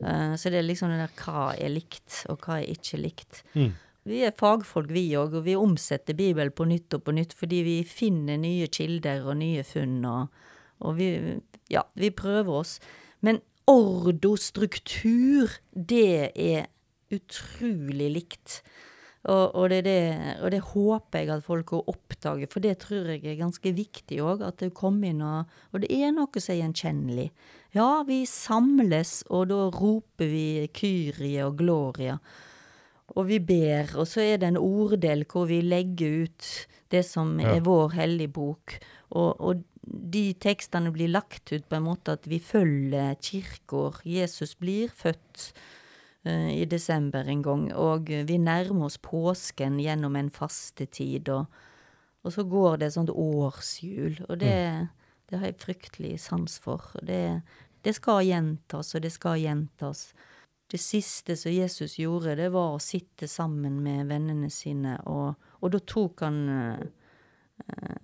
Eh, 0.00 0.34
så 0.40 0.52
det 0.52 0.60
er 0.60 0.66
liksom 0.66 0.92
det 0.92 1.00
der 1.02 1.14
hva 1.20 1.46
er 1.54 1.72
likt, 1.72 2.24
og 2.32 2.44
hva 2.44 2.58
er 2.60 2.74
ikke 2.74 3.00
likt. 3.00 3.44
Vi 4.08 4.22
er 4.24 4.36
fagfolk, 4.36 4.88
vi 4.96 5.10
òg, 5.20 5.36
og 5.36 5.44
vi 5.44 5.56
omsetter 5.60 6.16
Bibelen 6.16 6.54
på 6.56 6.64
nytt 6.68 6.96
og 6.96 7.04
på 7.04 7.12
nytt 7.12 7.34
fordi 7.36 7.60
vi 7.66 7.74
finner 7.84 8.40
nye 8.40 8.68
kilder 8.72 9.26
og 9.28 9.36
nye 9.36 9.64
funn, 9.68 10.00
og, 10.08 10.46
og 10.80 10.98
vi 10.98 11.40
Ja, 11.70 11.82
vi 11.94 12.10
prøver 12.10 12.50
oss. 12.64 12.78
Men 13.22 13.38
ordo, 13.70 14.34
struktur, 14.36 15.52
det 15.74 16.32
er 16.34 16.66
utrolig 17.14 18.08
likt. 18.10 18.60
Og, 19.28 19.54
og, 19.54 19.68
det, 19.70 19.84
det, 19.84 20.40
og 20.40 20.50
det 20.50 20.62
håper 20.72 21.20
jeg 21.20 21.30
at 21.34 21.44
folk 21.44 21.72
oppdager, 21.76 22.48
for 22.50 22.64
det 22.64 22.78
tror 22.80 23.10
jeg 23.12 23.20
er 23.28 23.36
ganske 23.38 23.72
viktig 23.76 24.18
òg. 24.24 24.42
At 24.46 24.62
det 24.64 24.72
kommer 24.74 25.10
inn 25.12 25.20
og 25.22 25.44
Og 25.70 25.82
det 25.84 25.90
er 25.92 26.10
noe 26.16 26.40
som 26.40 26.54
er 26.56 26.62
gjenkjennelig. 26.64 27.28
Ja, 27.76 28.02
vi 28.08 28.24
samles, 28.26 29.20
og 29.30 29.50
da 29.52 29.68
roper 29.70 30.26
vi 30.26 30.66
Kyrie 30.74 31.44
og 31.46 31.58
Gloria. 31.60 32.18
Og 33.14 33.26
vi 33.28 33.38
ber, 33.42 33.90
og 33.98 34.06
så 34.08 34.22
er 34.22 34.38
det 34.38 34.48
en 34.48 34.58
orddel 34.58 35.24
hvor 35.30 35.46
vi 35.50 35.60
legger 35.62 36.24
ut 36.24 36.66
det 36.90 37.04
som 37.06 37.38
Ja. 37.38 37.54
er 37.56 37.60
vår 37.60 37.92
hellige 37.94 38.32
bok. 38.32 38.78
Og 39.10 39.62
de 39.90 40.30
tekstene 40.38 40.92
blir 40.94 41.10
lagt 41.10 41.50
ut 41.52 41.66
på 41.68 41.78
en 41.78 41.86
måte 41.88 42.14
at 42.14 42.26
vi 42.30 42.38
følger 42.42 43.16
kirker. 43.22 44.00
Jesus 44.06 44.54
blir 44.60 44.92
født 44.94 45.50
uh, 46.26 46.50
i 46.52 46.64
desember 46.70 47.26
en 47.26 47.42
gang, 47.42 47.66
og 47.74 48.08
vi 48.08 48.38
nærmer 48.38 48.86
oss 48.86 49.00
påsken 49.02 49.80
gjennom 49.82 50.16
en 50.16 50.30
fastetid. 50.30 51.32
Og, 51.34 51.46
og 52.22 52.36
så 52.36 52.46
går 52.46 52.82
det 52.82 52.92
sånn 52.94 53.10
sånt 53.10 53.16
årshjul, 53.18 54.22
og 54.28 54.38
det, 54.42 54.56
det 55.30 55.40
har 55.40 55.50
jeg 55.50 55.62
fryktelig 55.64 56.16
sans 56.22 56.58
for. 56.62 56.92
Det, 57.02 57.40
det 57.82 57.96
skal 57.96 58.22
gjentas, 58.28 58.94
og 58.94 59.02
det 59.02 59.12
skal 59.14 59.40
gjentas. 59.42 60.10
Det 60.70 60.78
siste 60.78 61.34
som 61.34 61.50
Jesus 61.50 61.98
gjorde, 61.98 62.36
det 62.38 62.52
var 62.54 62.76
å 62.76 62.82
sitte 62.82 63.26
sammen 63.26 63.80
med 63.82 64.06
vennene 64.12 64.50
sine, 64.54 65.00
og, 65.10 65.34
og 65.58 65.72
da 65.74 65.80
tok 65.82 66.22
han 66.22 66.40
eh, 66.54 66.84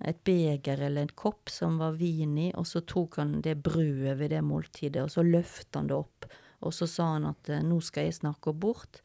et 0.07 0.19
beger 0.23 0.79
eller 0.79 1.03
en 1.03 1.15
kopp 1.19 1.51
som 1.51 1.77
var 1.81 1.97
vin 1.99 2.37
i, 2.39 2.49
og 2.55 2.67
så 2.67 2.81
tok 2.87 3.19
han 3.21 3.37
det 3.45 3.57
brødet 3.65 4.17
ved 4.19 4.31
det 4.31 4.43
måltidet, 4.45 5.03
og 5.03 5.11
så 5.11 5.25
løftet 5.25 5.79
han 5.79 5.89
det 5.91 5.97
opp, 5.97 6.27
og 6.63 6.73
så 6.73 6.87
sa 6.89 7.11
han 7.15 7.27
at 7.29 7.51
eh, 7.51 7.65
nå 7.65 7.79
skal 7.83 8.07
jeg 8.07 8.19
snakke 8.21 8.53
bort, 8.55 9.01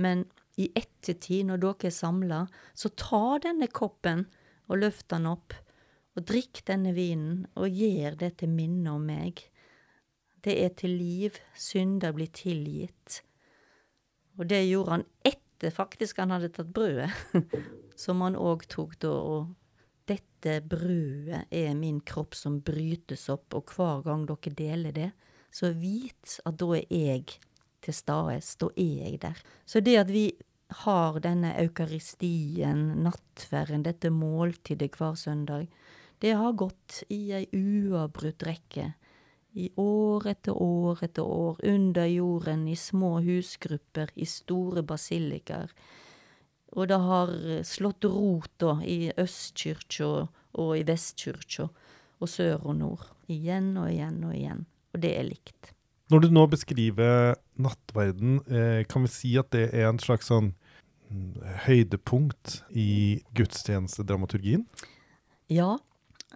men 0.00 0.26
i 0.60 0.68
ettertid, 0.76 1.46
når 1.48 1.62
dere 1.62 1.88
er 1.88 1.94
samla, 1.94 2.40
så 2.74 2.90
ta 2.98 3.38
denne 3.44 3.70
koppen 3.72 4.26
og 4.70 4.82
løft 4.82 5.08
den 5.12 5.28
opp, 5.30 5.54
og 6.18 6.26
drikk 6.26 6.64
denne 6.68 6.92
vinen, 6.96 7.44
og 7.54 7.70
gjør 7.70 8.18
det 8.20 8.34
til 8.42 8.50
minne 8.52 8.92
om 8.92 9.06
meg. 9.06 9.40
Det 10.42 10.56
er 10.64 10.74
til 10.76 10.96
liv, 10.98 11.38
synder 11.56 12.12
blir 12.16 12.28
tilgitt. 12.34 13.20
Og 14.40 14.48
det 14.50 14.64
gjorde 14.66 14.98
han 14.98 15.06
etter 15.26 15.72
faktisk 15.74 16.20
han 16.20 16.34
hadde 16.34 16.50
tatt 16.56 16.72
brødet, 16.74 17.12
som 18.02 18.24
han 18.24 18.38
òg 18.38 18.66
tok 18.72 18.98
da, 19.04 19.14
og 19.14 19.54
dette 20.08 20.60
brødet 20.64 21.44
er 21.50 21.74
min 21.78 22.00
kropp 22.00 22.34
som 22.38 22.60
brytes 22.64 23.28
opp, 23.32 23.54
og 23.54 23.72
hver 23.74 24.04
gang 24.06 24.26
dere 24.28 24.54
deler 24.56 24.96
det, 24.96 25.10
så 25.52 25.72
vit 25.74 26.38
at 26.46 26.58
da 26.60 26.70
er 26.78 26.86
jeg 26.88 27.40
til 27.80 27.96
stades, 27.96 28.54
da 28.60 28.70
er 28.76 29.04
jeg 29.04 29.20
der. 29.22 29.42
Så 29.66 29.82
det 29.84 29.96
at 30.00 30.12
vi 30.12 30.30
har 30.84 31.18
denne 31.22 31.52
eukaristien, 31.58 33.02
nattverden, 33.04 33.82
dette 33.82 34.10
måltidet 34.14 34.94
hver 34.98 35.16
søndag, 35.18 35.66
det 36.20 36.34
har 36.36 36.52
gått 36.52 37.02
i 37.08 37.30
ei 37.32 37.46
uavbrutt 37.56 38.44
rekke. 38.46 38.90
I 39.58 39.70
år 39.80 40.28
etter 40.30 40.54
år 40.54 41.00
etter 41.02 41.26
år, 41.26 41.58
under 41.66 42.06
jorden, 42.06 42.68
i 42.68 42.76
små 42.78 43.16
husgrupper, 43.24 44.12
i 44.14 44.28
store 44.28 44.84
basilikaer. 44.86 45.72
Og 46.76 46.86
det 46.90 47.00
har 47.02 47.32
eh, 47.34 47.64
slått 47.66 48.06
rot 48.06 48.52
da, 48.62 48.76
i 48.84 49.10
østkyrkja 49.18 50.10
og 50.60 50.70
i 50.78 50.84
vestkyrkja, 50.86 51.68
og 52.20 52.28
sør 52.28 52.62
og 52.62 52.78
nord. 52.78 53.04
Igjen 53.30 53.72
og 53.80 53.90
igjen 53.90 54.22
og 54.26 54.34
igjen. 54.36 54.64
Og 54.94 55.02
det 55.02 55.12
er 55.16 55.28
likt. 55.28 55.74
Når 56.10 56.24
du 56.24 56.32
nå 56.34 56.46
beskriver 56.50 57.36
nattverden, 57.62 58.40
eh, 58.50 58.80
kan 58.90 59.06
vi 59.06 59.12
si 59.14 59.36
at 59.38 59.52
det 59.54 59.68
er 59.70 59.86
en 59.88 60.00
slags 60.02 60.30
sånn 60.30 60.52
mm, 61.10 61.36
høydepunkt 61.68 62.60
i 62.74 63.20
gudstjenestedramaturgien? 63.38 64.66
Ja, 65.50 65.76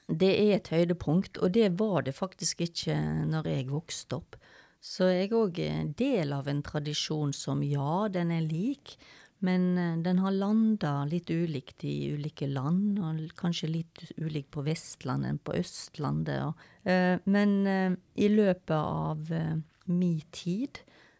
det 0.07 0.31
er 0.31 0.57
et 0.59 0.71
høydepunkt, 0.71 1.39
og 1.43 1.55
det 1.57 1.73
var 1.81 2.07
det 2.07 2.15
faktisk 2.15 2.63
ikke 2.67 2.97
når 3.31 3.51
jeg 3.51 3.71
vokste 3.73 4.21
opp. 4.21 4.39
Så 4.85 5.09
jeg 5.09 5.33
òg 5.33 5.59
er 5.65 5.87
del 5.97 6.35
av 6.37 6.49
en 6.51 6.61
tradisjon 6.63 7.33
som 7.33 7.63
ja, 7.65 8.07
den 8.13 8.31
er 8.35 8.45
lik, 8.45 8.99
men 9.45 9.67
eh, 9.79 9.97
den 10.05 10.21
har 10.25 10.33
landa 10.33 10.95
litt 11.09 11.31
ulikt 11.31 11.85
i 11.85 12.13
ulike 12.15 12.49
land, 12.49 12.99
og 12.99 13.21
kanskje 13.39 13.71
litt 13.71 14.05
ulikt 14.17 14.51
på 14.55 14.65
Vestlandet 14.65 15.35
enn 15.35 15.41
på 15.45 15.57
Østlandet. 15.59 16.65
Eh, 16.89 17.17
men 17.29 17.55
eh, 17.69 17.97
i 18.17 18.31
løpet 18.33 18.77
av 18.79 19.29
min 19.29 19.65
mi 19.85 20.15
tid 20.33 20.79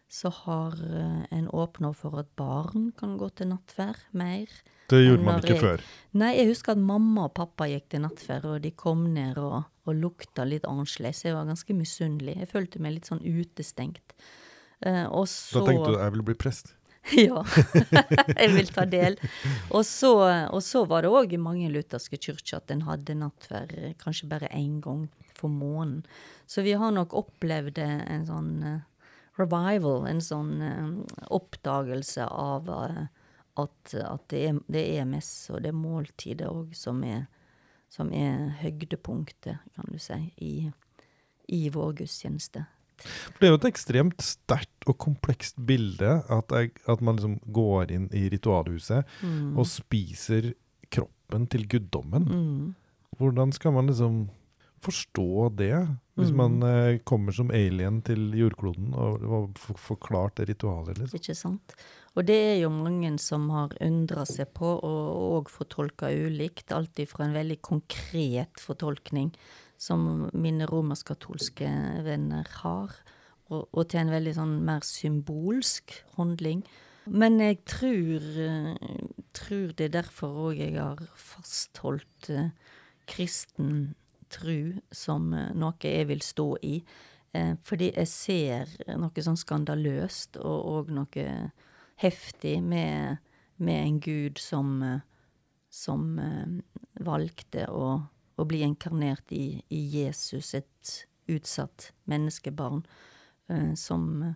så 0.09 0.31
har 0.33 0.73
en 1.29 1.47
åpna 1.53 1.91
for 1.93 2.15
at 2.17 2.29
barn 2.39 2.87
kan 2.97 3.11
gå 3.19 3.27
til 3.37 3.51
nattvær 3.51 3.99
mer. 4.17 4.49
Det 4.89 5.01
gjorde 5.03 5.25
man 5.25 5.37
ikke 5.41 5.53
jeg- 5.53 5.61
før. 5.61 5.83
Nei, 6.17 6.31
jeg 6.37 6.47
husker 6.49 6.73
at 6.73 6.81
mamma 6.81 7.25
og 7.27 7.35
pappa 7.37 7.67
gikk 7.69 7.89
til 7.93 8.01
nattvær, 8.01 8.45
og 8.45 8.61
de 8.63 8.71
kom 8.71 9.03
ned 9.13 9.37
og, 9.37 9.65
og 9.85 9.99
lukta 9.99 10.47
litt 10.49 10.65
annerledes. 10.65 11.25
Jeg 11.25 11.35
var 11.35 11.45
ganske 11.45 11.77
misunnelig. 11.77 12.37
Jeg 12.41 12.49
følte 12.49 12.81
meg 12.81 12.95
litt 12.95 13.11
sånn 13.11 13.21
utestengt. 13.21 14.15
Så 14.81 15.59
Da 15.59 15.65
tenkte 15.67 15.93
du 15.93 15.99
jeg 15.99 16.15
ville 16.15 16.29
bli 16.31 16.37
prest. 16.41 16.73
Ja, 17.13 17.43
jeg 18.41 18.49
vil 18.55 18.71
ta 18.73 18.85
del. 18.89 19.17
Og 19.69 19.85
så, 19.85 20.13
og 20.49 20.63
så 20.65 20.85
var 20.89 21.05
det 21.05 21.11
òg 21.13 21.35
i 21.35 21.41
mange 21.41 21.69
lutherske 21.69 22.17
kirker 22.17 22.57
at 22.57 22.73
en 22.73 22.85
hadde 22.87 23.17
nattverd 23.19 23.75
kanskje 24.01 24.29
bare 24.31 24.49
én 24.49 24.79
gang 24.81 25.05
for 25.37 25.51
måneden. 25.51 26.05
Så 26.45 26.61
vi 26.65 26.73
har 26.73 26.93
nok 26.93 27.13
opplevd 27.17 27.79
en 27.81 28.25
sånn 28.25 28.51
eh, 28.65 28.81
revival, 29.39 30.05
en 30.09 30.21
sånn 30.21 30.53
eh, 30.61 31.21
oppdagelse 31.33 32.25
av 32.25 32.69
eh, 32.69 33.05
at, 33.55 33.95
at 33.95 34.27
det, 34.31 34.41
er, 34.49 34.59
det 34.67 34.83
er 34.99 35.09
mess 35.09 35.31
og 35.53 35.63
det 35.63 35.71
er 35.71 35.79
måltidet 35.79 36.49
òg 36.51 36.75
som 36.77 37.03
er, 37.07 37.25
som 37.89 38.11
er 38.13 38.49
høydepunktet, 38.61 39.61
kan 39.77 39.91
du 39.91 39.99
si, 40.01 40.19
i, 40.43 40.53
i 41.55 41.61
vår 41.73 41.95
gudstjeneste. 42.01 42.65
Det 43.39 43.47
er 43.47 43.51
jo 43.53 43.59
et 43.59 43.67
ekstremt 43.71 44.21
sterkt 44.23 44.87
og 44.87 44.97
komplekst 44.97 45.57
bilde 45.67 46.23
at, 46.29 46.51
jeg, 46.55 46.71
at 46.87 47.01
man 47.01 47.17
liksom 47.19 47.39
går 47.53 47.91
inn 47.91 48.07
i 48.15 48.27
ritualhuset 48.33 49.05
Mm. 49.21 49.57
og 49.57 49.65
spiser 49.67 50.53
kroppen 50.91 51.47
til 51.49 51.67
guddommen. 51.67 52.25
Mm. 52.29 52.75
Hvordan 53.17 53.51
skal 53.55 53.71
man 53.73 53.87
liksom 53.87 54.29
forstå 54.85 55.55
det, 55.57 55.87
hvis 56.15 56.31
Mm. 56.31 56.37
man 56.37 56.63
eh, 56.63 56.99
kommer 57.03 57.31
som 57.33 57.49
alien 57.51 58.01
til 58.05 58.31
jordkloden 58.37 58.93
og, 58.93 59.23
og 59.23 59.53
får 59.57 59.77
forklart 59.77 60.35
det 60.37 60.49
ritualet? 60.49 60.97
liksom? 60.99 61.17
Ikke 61.19 61.35
sant? 61.35 61.73
Og 62.15 62.25
det 62.25 62.35
er 62.35 62.61
jo 62.61 62.69
mange 62.69 63.17
som 63.19 63.49
har 63.49 63.69
undra 63.81 64.23
seg 64.25 64.53
på, 64.53 64.63
og 64.83 65.43
òg 65.43 65.49
fortolka 65.51 66.07
ulikt. 66.07 66.71
Alt 66.71 67.01
fra 67.09 67.25
en 67.25 67.33
veldig 67.35 67.57
konkret 67.61 68.61
fortolkning, 68.61 69.33
som 69.77 70.29
mine 70.33 70.67
romersk-katolske 70.69 71.69
venner 72.05 72.47
har, 72.61 72.95
og, 73.51 73.67
og 73.71 73.87
til 73.91 74.01
en 74.01 74.13
veldig 74.13 74.33
sånn 74.37 74.57
mer 74.65 74.85
symbolsk 74.87 75.93
handling. 76.15 76.63
Men 77.05 77.37
jeg 77.39 77.59
tror, 77.69 78.23
tror 79.35 79.73
det 79.77 79.89
er 79.89 79.97
derfor 79.99 80.47
òg 80.49 80.61
jeg 80.63 80.73
har 80.79 81.01
fastholdt 81.19 82.31
eh, 82.33 82.49
kristen 83.05 83.93
tru 84.33 84.79
som 84.89 85.29
eh, 85.37 85.51
noe 85.53 85.77
jeg 85.83 86.07
vil 86.09 86.23
stå 86.25 86.47
i. 86.65 86.79
Eh, 87.37 87.53
fordi 87.67 87.91
jeg 87.91 88.09
ser 88.09 88.73
noe 88.97 89.25
sånn 89.27 89.37
skandaløst 89.37 90.39
og, 90.41 90.65
og 90.71 90.93
noe 90.97 91.27
heftig 92.01 92.57
med, 92.65 93.21
med 93.61 93.81
en 93.83 94.01
gud 94.01 94.41
som, 94.41 94.81
som 95.69 96.09
valgte 97.05 97.69
å, 97.69 97.99
å 98.35 98.45
bli 98.47 98.61
inkarnert 98.65 99.31
i, 99.35 99.61
i 99.69 99.81
Jesus, 99.95 100.53
et 100.57 100.95
utsatt 101.31 101.91
menneskebarn, 102.11 102.83
eh, 103.49 103.73
som 103.79 104.09
eh, 104.23 104.35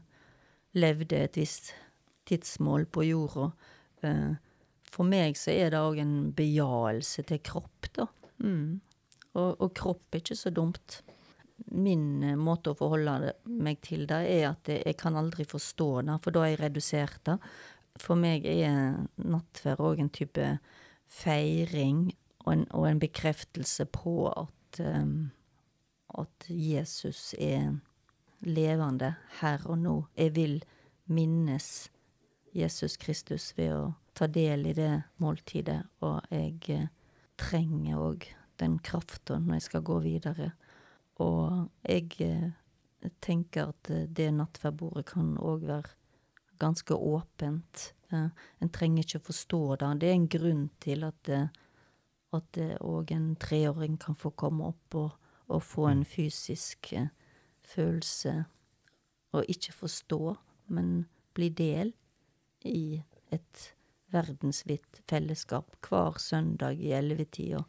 levde 0.79 1.23
et 1.25 1.39
visst 1.39 1.73
tidsmål 2.29 2.87
på 2.93 3.05
jorda. 3.09 3.49
Eh, 4.01 4.31
for 4.89 5.05
meg 5.05 5.37
så 5.37 5.53
er 5.53 5.73
det 5.73 5.81
òg 5.83 6.01
en 6.01 6.15
bejaelse 6.35 7.25
til 7.29 7.41
kropp, 7.45 7.91
da. 7.95 8.07
Mm. 8.41 8.79
Og, 9.37 9.51
og 9.61 9.71
kropp 9.77 10.15
er 10.15 10.23
ikke 10.23 10.39
så 10.39 10.51
dumt. 10.53 11.01
Min 11.75 12.23
eh, 12.23 12.39
måte 12.39 12.73
å 12.73 12.79
forholde 12.79 13.35
meg 13.51 13.81
til 13.85 14.07
det, 14.09 14.23
er 14.31 14.47
at 14.53 14.71
jeg, 14.71 14.85
jeg 14.87 14.97
kan 15.01 15.19
aldri 15.19 15.45
forstå 15.49 15.91
det, 16.07 16.17
for 16.23 16.35
da 16.35 16.45
er 16.45 16.55
jeg 16.55 16.63
redusert 16.63 17.21
det. 17.29 17.37
For 17.99 18.15
meg 18.15 18.45
er 18.47 18.95
nattverd 19.27 19.83
òg 19.83 19.99
en 19.99 20.13
type 20.13 20.45
feiring 21.09 22.07
og 22.49 22.55
en, 22.55 22.65
og 22.73 22.87
en 22.89 22.99
bekreftelse 22.99 23.85
på 23.93 24.31
at, 24.31 24.79
um, 24.81 25.29
at 26.17 26.49
Jesus 26.49 27.35
er 27.37 27.75
levende 28.41 29.13
her 29.41 29.65
og 29.69 29.77
nå. 29.77 29.95
Jeg 30.17 30.35
vil 30.35 30.63
minnes 31.05 31.91
Jesus 32.55 32.97
Kristus 32.97 33.51
ved 33.57 33.75
å 33.75 33.83
ta 34.17 34.25
del 34.27 34.65
i 34.71 34.73
det 34.73 35.03
måltidet, 35.21 35.83
og 36.01 36.25
jeg 36.33 36.57
eh, 36.73 36.89
trenger 37.37 38.01
òg 38.01 38.25
den 38.59 38.79
krafta 38.83 39.37
når 39.37 39.59
jeg 39.59 39.67
skal 39.67 39.85
gå 39.85 39.99
videre. 40.07 40.49
Og 41.21 41.69
jeg 41.85 42.17
eh, 42.25 42.49
tenker 43.21 43.69
at 43.75 43.93
eh, 43.93 44.09
det 44.09 44.31
nattverdbordet 44.39 45.05
kan 45.13 45.35
òg 45.37 45.69
være 45.69 45.95
ganske 46.59 46.97
åpent. 46.97 47.93
En 48.09 48.71
trenger 48.73 49.05
ikke 49.05 49.27
forstå 49.29 49.61
det. 49.79 49.89
Det 50.01 50.09
er 50.09 50.15
en 50.17 50.31
grunn 50.33 50.63
til 50.81 51.05
at 51.07 51.29
at 52.33 52.59
òg 52.85 53.11
en 53.15 53.35
treåring 53.41 53.97
kan 54.01 54.15
få 54.15 54.31
komme 54.37 54.67
opp 54.69 54.95
og, 54.95 55.11
og 55.49 55.63
få 55.65 55.87
en 55.89 56.03
fysisk 56.05 56.93
eh, 56.93 57.07
følelse. 57.65 58.45
Og 59.33 59.45
ikke 59.49 59.73
forstå, 59.73 60.35
men 60.73 61.07
bli 61.37 61.49
del 61.49 61.93
i 62.65 63.01
et 63.33 63.73
verdensvidt 64.13 65.03
fellesskap 65.09 65.75
hver 65.85 66.17
søndag 66.21 66.79
i 66.81 66.93
ellevetida. 66.97 67.61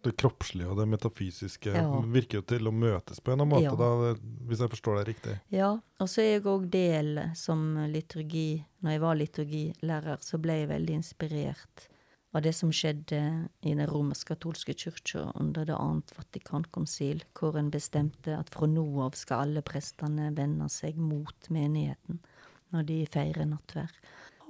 Det 0.00 0.14
kroppslige 0.16 0.66
og 0.70 0.78
det 0.80 0.86
metafysiske 0.88 1.74
Ja. 1.76 1.84
virker 2.08 2.38
jo 2.40 2.42
til 2.42 2.66
å 2.66 2.72
møtes 2.72 3.20
på 3.20 3.34
en 3.34 3.44
måte, 3.46 3.68
Ja. 3.68 3.74
da, 3.76 4.14
hvis 4.48 4.58
jeg 4.64 4.70
forstår 4.72 4.96
deg 5.04 5.06
riktig. 5.14 5.40
Ja, 5.52 5.74
og 6.00 6.08
så 6.08 6.22
er 6.22 6.38
jeg 6.38 6.44
òg 6.48 6.70
del 6.70 7.20
som 7.36 7.76
liturgi 7.92 8.64
Når 8.82 8.90
jeg 8.90 9.00
var 9.00 9.14
liturgilærer, 9.14 10.18
så 10.24 10.38
ble 10.40 10.52
jeg 10.62 10.68
veldig 10.70 10.94
inspirert 10.94 11.89
av 12.32 12.42
det 12.42 12.52
som 12.54 12.70
skjedde 12.72 13.20
i 13.66 13.74
den 13.74 13.88
romersk-katolske 13.90 14.74
kirka 14.78 15.32
under 15.34 15.66
det 15.66 15.76
annet 15.76 16.12
Vatikankonsil, 16.14 17.24
hvor 17.34 17.58
en 17.58 17.72
bestemte 17.74 18.36
at 18.38 18.52
fra 18.54 18.68
nå 18.70 18.86
av 19.02 19.18
skal 19.18 19.46
alle 19.46 19.62
prestene 19.66 20.30
vende 20.36 20.68
seg 20.70 20.98
mot 20.98 21.50
menigheten 21.50 22.20
når 22.70 22.86
de 22.86 22.98
feirer 23.10 23.48
nattverd. 23.50 23.96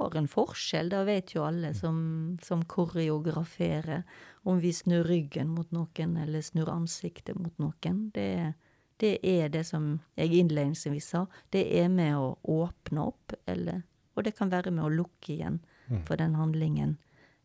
Har 0.00 0.16
en 0.16 0.28
forskjell, 0.28 0.90
det 0.92 1.00
vet 1.08 1.34
jo 1.34 1.44
alle 1.44 1.72
som, 1.76 2.00
som 2.44 2.64
koreograferer, 2.68 4.04
om 4.48 4.60
vi 4.60 4.72
snur 4.76 5.04
ryggen 5.08 5.48
mot 5.52 5.72
noen 5.72 6.16
eller 6.20 6.44
snur 6.44 6.68
ansiktet 6.72 7.36
mot 7.36 7.56
noen. 7.60 8.08
Det 8.16 8.56
det 9.00 9.16
er 9.24 9.48
det 9.48 9.62
som 9.64 9.94
jeg 10.18 10.42
innledningsvis 10.42 11.06
sa, 11.14 11.24
det 11.54 11.62
er 11.80 11.88
med 11.88 12.18
å 12.20 12.34
åpne 12.52 13.06
opp, 13.08 13.32
eller, 13.48 13.80
og 14.12 14.26
det 14.26 14.34
kan 14.36 14.52
være 14.52 14.72
med 14.76 14.84
å 14.84 14.92
lukke 14.92 15.32
igjen 15.32 15.56
for 16.04 16.20
den 16.20 16.36
handlingen 16.36 16.98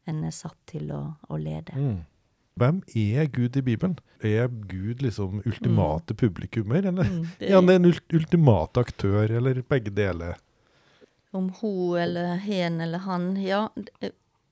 en 0.09 0.23
er 0.25 0.33
satt 0.35 0.57
til 0.69 0.91
å, 0.93 1.01
å 1.29 1.39
lede. 1.41 1.75
Mm. 1.75 2.03
Hvem 2.55 2.81
er 2.95 3.27
Gud 3.35 3.57
i 3.59 3.63
Bibelen? 3.65 3.97
Er 4.23 4.47
Gud 4.47 5.01
liksom 5.03 5.41
ultimate 5.45 6.15
publikummer, 6.15 6.85
eller? 6.87 7.09
Mm, 7.11 7.25
det 7.39 7.49
Er 7.49 7.57
han 7.57 7.71
en 7.73 7.89
ult 7.89 8.13
ultimate 8.15 8.79
aktør, 8.85 9.31
eller 9.39 9.59
begge 9.67 9.91
deler? 9.91 10.37
Om 11.35 11.49
hun 11.59 11.97
eller 11.99 12.37
hen 12.39 12.79
eller 12.81 13.03
han, 13.03 13.33
ja. 13.43 13.65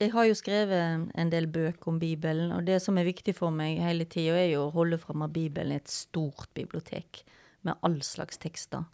Jeg 0.02 0.12
har 0.12 0.28
jo 0.28 0.36
skrevet 0.36 1.14
en 1.16 1.32
del 1.32 1.48
bøker 1.48 1.94
om 1.94 2.00
Bibelen, 2.02 2.52
og 2.52 2.68
det 2.68 2.82
som 2.84 2.98
er 3.00 3.08
viktig 3.08 3.38
for 3.38 3.56
meg 3.56 3.80
hele 3.80 4.04
tida, 4.04 4.36
er 4.36 4.52
jo 4.52 4.66
å 4.66 4.74
holde 4.76 5.00
fram 5.00 5.24
av 5.24 5.32
Bibelen 5.32 5.72
i 5.72 5.80
et 5.80 5.92
stort 5.92 6.52
bibliotek 6.58 7.24
med 7.68 7.80
all 7.82 8.00
slags 8.06 8.40
tekster. 8.42 8.86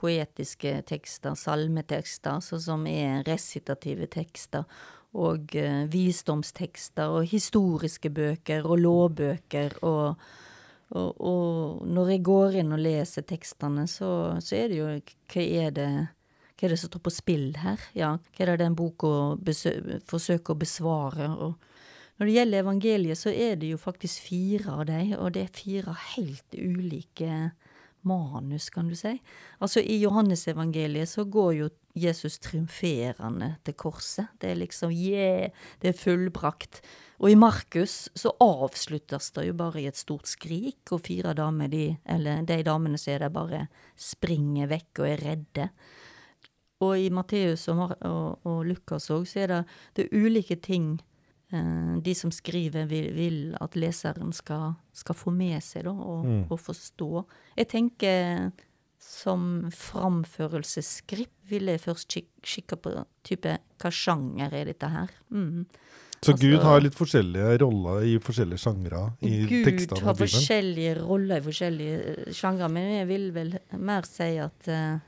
Poetiske 0.00 0.78
tekster, 0.88 1.36
salmetekster, 1.38 2.40
sånn 2.44 2.64
som 2.64 2.86
er 2.90 3.22
resitative 3.28 4.08
tekster, 4.10 4.64
og 5.12 5.52
eh, 5.58 5.84
visdomstekster, 5.92 7.12
og 7.12 7.28
historiske 7.28 8.10
bøker, 8.14 8.64
og 8.66 8.80
lovbøker, 8.86 9.78
og 9.86 10.24
og, 10.92 11.20
og 11.24 11.86
når 11.88 12.10
jeg 12.12 12.20
går 12.28 12.56
inn 12.60 12.74
og 12.76 12.82
leser 12.84 13.24
tekstene, 13.24 13.86
så, 13.88 14.08
så 14.44 14.58
er 14.58 14.66
det 14.68 14.76
jo 14.76 14.88
Hva 15.32 15.44
er 15.64 15.70
det 15.72 15.92
hva 16.62 16.68
er 16.68 16.74
det 16.76 16.78
som 16.78 16.92
står 16.92 17.00
på 17.02 17.10
spill 17.10 17.46
her? 17.58 17.80
Ja, 17.98 18.12
hva 18.22 18.44
er 18.44 18.52
det 18.52 18.60
den 18.60 18.76
boka 18.78 19.08
forsøker 20.06 20.54
å 20.54 20.60
besvare? 20.60 21.26
Og 21.32 21.56
når 22.20 22.28
det 22.28 22.34
gjelder 22.36 22.62
evangeliet, 22.62 23.18
så 23.18 23.32
er 23.34 23.56
det 23.58 23.72
jo 23.72 23.80
faktisk 23.82 24.28
fire 24.28 24.76
av 24.76 24.84
dem, 24.86 25.16
og 25.16 25.32
det 25.34 25.42
er 25.42 25.56
fire 25.56 25.96
helt 26.12 26.54
ulike 26.54 27.40
manus, 28.08 28.68
kan 28.70 28.88
du 28.88 28.96
si. 28.98 29.14
Altså 29.62 29.80
I 29.80 30.00
Johannesevangeliet 30.02 31.10
så 31.10 31.24
går 31.24 31.52
jo 31.58 31.70
Jesus 31.94 32.38
triumferende 32.40 33.56
til 33.66 33.76
korset. 33.76 34.32
Det 34.40 34.50
er 34.50 34.60
liksom 34.62 34.92
yeah, 34.92 35.50
det 35.82 35.92
er 35.92 35.98
fullbrakt. 35.98 36.80
Og 37.22 37.30
i 37.30 37.38
Markus 37.38 38.08
så 38.18 38.32
avsluttes 38.42 39.30
det 39.36 39.46
jo 39.46 39.56
bare 39.58 39.82
i 39.82 39.86
et 39.90 39.98
stort 39.98 40.26
skrik, 40.30 40.80
og 40.90 41.04
fire 41.06 41.36
damer, 41.38 41.70
de, 41.70 41.84
eller 42.10 42.42
de 42.48 42.62
damene 42.66 42.98
som 42.98 43.14
er 43.14 43.26
der, 43.26 43.34
bare 43.34 43.66
springer 43.94 44.70
vekk 44.72 45.04
og 45.04 45.10
er 45.12 45.22
redde. 45.28 45.68
Og 46.82 46.98
i 46.98 47.12
Matteus 47.14 47.68
og, 47.70 47.94
og, 48.02 48.42
og 48.48 48.64
Lukas 48.66 49.06
òg, 49.14 49.28
så 49.30 49.44
er 49.44 49.52
det, 49.52 49.62
det 49.94 50.08
er 50.08 50.24
ulike 50.24 50.58
ting 50.58 50.96
de 51.52 52.14
som 52.16 52.32
skriver, 52.32 52.86
vil, 52.88 53.10
vil 53.12 53.40
at 53.60 53.76
leseren 53.76 54.32
skal, 54.32 54.72
skal, 54.96 55.16
få 55.18 55.34
med 55.36 55.58
seg 55.64 55.84
da, 55.84 55.92
og, 55.92 56.24
mm. 56.24 56.44
og 56.48 56.60
forstå. 56.60 57.10
Jeg 57.60 57.68
tenker 57.74 58.52
som 59.02 59.66
framførelsesskript 59.74 61.34
ville 61.50 61.74
jeg 61.74 61.82
først 61.82 62.08
kik 62.12 62.28
kikke 62.42 62.78
på 62.78 62.92
type 63.26 63.56
hva 63.82 63.90
sjanger 63.92 64.54
er 64.54 64.70
dette 64.70 64.88
her. 64.90 65.10
Mm. 65.34 65.66
Så 66.22 66.32
altså, 66.32 66.46
Gud 66.46 66.62
har 66.62 66.82
litt 66.84 66.94
forskjellige 66.94 67.54
roller 67.64 68.04
i 68.06 68.12
forskjellige 68.22 68.62
sjangre 68.62 69.00
i 69.26 69.32
Gud 69.42 69.64
tekstene? 69.66 69.98
Gud 69.98 70.06
har 70.06 70.18
forskjellige 70.20 70.92
roller 71.00 71.40
i 71.40 71.46
forskjellige 71.48 71.96
uh, 72.02 72.28
sjangre, 72.38 72.68
men 72.70 72.92
jeg 73.00 73.08
vil 73.08 73.24
vel 73.34 73.56
mer 73.82 74.06
si 74.06 74.28
at 74.42 74.70
uh, 74.70 75.00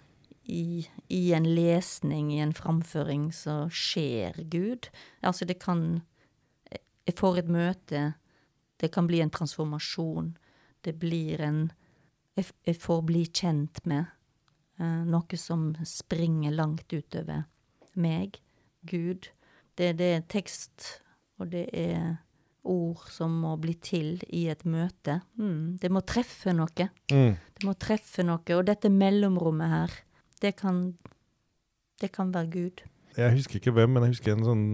i, 0.51 0.83
i, 1.09 1.23
en 1.39 1.47
lesning, 1.47 2.33
i 2.35 2.43
en 2.43 2.55
framføring, 2.57 3.29
så 3.33 3.63
skjer 3.71 4.43
Gud. 4.51 4.91
Altså, 5.23 5.47
det 5.47 5.61
kan 5.63 6.03
Jeg 7.05 7.19
får 7.19 7.43
et 7.43 7.51
møte. 7.53 8.03
Det 8.81 8.91
kan 8.93 9.09
bli 9.09 9.21
en 9.25 9.33
transformasjon. 9.33 10.35
Det 10.85 10.97
blir 11.01 11.43
en 11.45 11.67
jeg, 12.35 12.51
jeg 12.67 12.79
får 12.83 13.03
bli 13.07 13.25
kjent 13.31 13.81
med. 13.89 14.11
Uh, 14.81 15.05
noe 15.07 15.39
som 15.39 15.69
springer 15.87 16.55
langt 16.55 16.91
utover 16.91 17.45
meg, 17.95 18.41
Gud. 18.83 19.31
Det, 19.79 19.93
det 20.01 20.09
er 20.17 20.25
tekst, 20.31 20.89
og 21.39 21.53
det 21.53 21.69
er 21.71 22.17
ord 22.65 23.05
som 23.13 23.37
må 23.45 23.55
bli 23.61 23.75
til 23.85 24.17
i 24.35 24.47
et 24.51 24.65
møte. 24.67 25.21
Mm, 25.39 25.77
det 25.81 25.91
må 25.93 26.03
treffe 26.07 26.55
noe. 26.57 26.89
Mm. 27.13 27.37
Det 27.37 27.67
må 27.69 27.75
treffe 27.79 28.25
noe. 28.27 28.43
Og 28.57 28.65
dette 28.67 28.91
mellomrommet 28.91 29.75
her, 29.75 29.97
det 30.43 30.55
kan, 30.59 30.87
det 32.03 32.11
kan 32.15 32.33
være 32.35 32.51
Gud. 32.55 32.85
Jeg 33.15 33.35
husker 33.37 33.61
ikke 33.61 33.73
hvem, 33.77 33.93
men 33.95 34.05
jeg 34.05 34.15
husker 34.15 34.35
en 34.35 34.47
sånn 34.47 34.65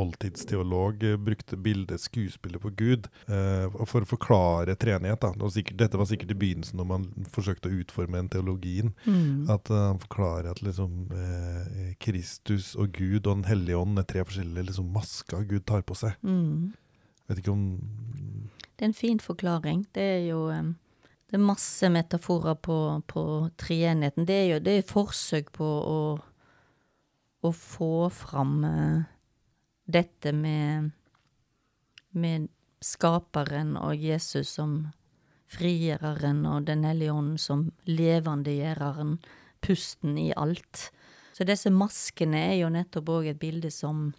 oldtidsteolog 0.00 1.02
uh, 1.04 1.16
brukte 1.20 1.58
bildet 1.60 2.00
'skuespiller 2.00 2.62
på 2.62 2.72
Gud' 2.72 3.08
uh, 3.28 3.68
for 3.84 4.00
å 4.00 4.08
forklare 4.08 4.76
treenighet. 4.80 5.26
dette 5.76 6.00
var 6.00 6.08
sikkert 6.08 6.32
i 6.32 6.38
begynnelsen 6.40 6.80
når 6.80 6.88
man 6.88 7.06
forsøkte 7.28 7.68
å 7.68 7.80
utforme 7.82 8.18
en 8.18 8.30
teologien. 8.32 8.94
Mm. 9.04 9.50
At 9.52 9.68
uh, 9.70 9.90
han 9.92 10.00
forklarer 10.00 10.50
at 10.50 10.62
liksom, 10.62 11.10
Kristus 12.00 12.74
og 12.76 12.92
Gud 12.92 13.26
og 13.26 13.40
Den 13.40 13.44
hellige 13.44 13.76
ånd 13.76 13.98
er 13.98 14.08
tre 14.08 14.24
forskjellige 14.24 14.70
liksom, 14.70 14.92
masker 14.92 15.44
Gud 15.44 15.66
tar 15.68 15.82
på 15.82 15.94
seg. 15.94 16.16
Mm. 16.22 16.72
Vet 17.28 17.42
ikke 17.42 17.52
om 17.52 17.64
Det 18.76 18.86
er 18.86 18.90
en 18.90 18.96
fin 18.96 19.20
forklaring. 19.20 19.84
Det 19.94 20.02
er 20.02 20.22
jo 20.30 20.48
um 20.48 20.76
det 21.30 21.38
er 21.38 21.46
masse 21.46 21.88
metaforer 21.94 22.56
på, 22.58 22.76
på 23.06 23.22
treenigheten. 23.56 24.26
Det 24.26 24.34
er 24.34 24.46
jo 24.48 24.58
det 24.66 24.72
er 24.78 24.88
forsøk 24.88 25.52
på 25.54 25.62
å 25.64 25.98
å 27.42 27.52
få 27.56 28.08
fram 28.12 28.56
uh, 28.64 29.02
dette 29.90 30.32
med, 30.36 30.90
med 32.12 32.48
skaperen 32.84 33.76
og 33.80 33.96
Jesus 33.96 34.56
som 34.56 34.80
frigjøreren 35.50 36.44
og 36.46 36.66
Den 36.68 36.84
hellige 36.86 37.12
ånd 37.12 37.38
som 37.42 37.68
levendegjøreren, 37.88 39.18
pusten 39.60 40.16
i 40.18 40.30
alt. 40.38 40.90
Så 41.36 41.44
disse 41.44 41.72
maskene 41.74 42.38
er 42.52 42.60
jo 42.62 42.70
nettopp 42.72 43.10
òg 43.12 43.26
et 43.32 43.40
bilde 43.40 43.70
som 43.74 44.10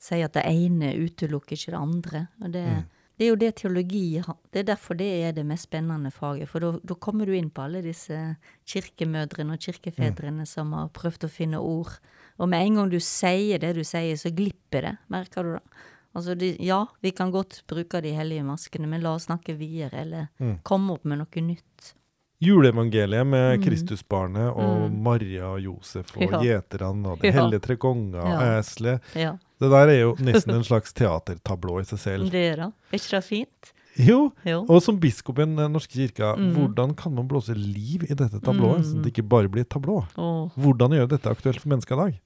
sier 0.00 0.26
at 0.26 0.38
det 0.38 0.46
ene 0.48 0.94
utelukker 0.96 1.58
ikke 1.58 1.74
det 1.74 1.80
andre. 1.80 2.22
Og 2.40 2.54
det, 2.56 2.64
mm. 2.64 2.88
det 3.18 3.26
er 3.26 3.30
jo 3.30 3.40
det 3.42 3.50
teologi 3.60 4.22
Det 4.50 4.62
er 4.62 4.68
derfor 4.72 4.98
det 4.98 5.10
er 5.28 5.32
det 5.36 5.44
mest 5.46 5.68
spennende 5.68 6.10
faget. 6.10 6.48
For 6.48 6.80
da 6.80 6.96
kommer 6.96 7.26
du 7.26 7.36
inn 7.36 7.50
på 7.50 7.62
alle 7.66 7.84
disse 7.84 8.36
kirkemødrene 8.66 9.54
og 9.54 9.60
kirkefedrene 9.60 10.46
mm. 10.46 10.50
som 10.50 10.72
har 10.72 10.88
prøvd 10.96 11.28
å 11.28 11.32
finne 11.32 11.60
ord 11.60 12.00
og 12.40 12.48
med 12.48 12.66
en 12.66 12.80
gang 12.80 12.90
du 12.92 12.98
sier 13.04 13.60
det 13.60 13.74
du 13.76 13.84
sier, 13.84 14.16
så 14.16 14.32
glipper 14.32 14.86
det. 14.86 14.96
Merker 15.12 15.46
du 15.46 15.54
det? 15.58 15.86
Altså, 16.16 16.34
de, 16.34 16.54
ja, 16.58 16.82
vi 17.04 17.12
kan 17.14 17.30
godt 17.30 17.60
bruke 17.70 18.00
de 18.02 18.10
hellige 18.16 18.42
maskene, 18.42 18.88
men 18.90 19.04
la 19.04 19.12
oss 19.14 19.28
snakke 19.28 19.54
videre, 19.54 20.00
eller 20.02 20.26
mm. 20.42 20.56
komme 20.66 20.96
opp 20.96 21.04
med 21.06 21.20
noe 21.20 21.42
nytt. 21.46 21.92
Juleevangeliet 22.40 23.26
med 23.28 23.58
mm. 23.58 23.64
Kristusbarnet 23.66 24.48
og 24.48 24.86
mm. 24.88 24.94
Maria 25.04 25.50
og 25.52 25.60
Josef 25.60 26.14
og 26.16 26.24
ja. 26.32 26.40
gjeterne 26.40 27.12
og 27.12 27.20
De 27.22 27.28
ja. 27.28 27.36
hellige 27.36 27.64
tre 27.66 27.76
konger 27.80 28.22
og 28.22 28.32
ja. 28.32 28.54
eselet. 28.62 29.12
Ja. 29.14 29.34
Det 29.60 29.68
der 29.74 29.92
er 29.92 30.00
jo 30.00 30.14
nesten 30.24 30.56
en 30.56 30.64
slags 30.70 30.96
teatertablå 30.96 31.76
i 31.82 31.84
seg 31.92 32.00
selv. 32.00 32.32
Det 32.32 32.46
er 32.54 32.64
det. 32.64 32.70
Er 32.90 33.02
ikke 33.02 33.12
det 33.18 33.22
fint? 33.28 33.74
Jo, 34.00 34.18
jo. 34.46 34.62
og 34.70 34.78
som 34.80 34.96
biskop 35.02 35.40
i 35.42 35.44
Den 35.44 35.74
norske 35.74 35.92
kirka, 35.92 36.32
mm. 36.38 36.50
hvordan 36.56 36.94
kan 36.96 37.12
man 37.12 37.28
blåse 37.28 37.52
liv 37.58 38.06
i 38.06 38.14
dette 38.14 38.38
tablået, 38.40 38.80
mm. 38.80 38.86
så 38.86 39.02
det 39.04 39.12
ikke 39.12 39.26
bare 39.28 39.50
blir 39.50 39.66
et 39.66 39.70
tablå? 39.70 39.98
Oh. 40.16 40.48
Hvordan 40.56 40.94
gjør 40.96 41.10
dette 41.10 41.28
aktuelt 41.28 41.60
for 41.60 41.72
mennesker 41.74 41.98
i 41.98 42.04
dag? 42.06 42.20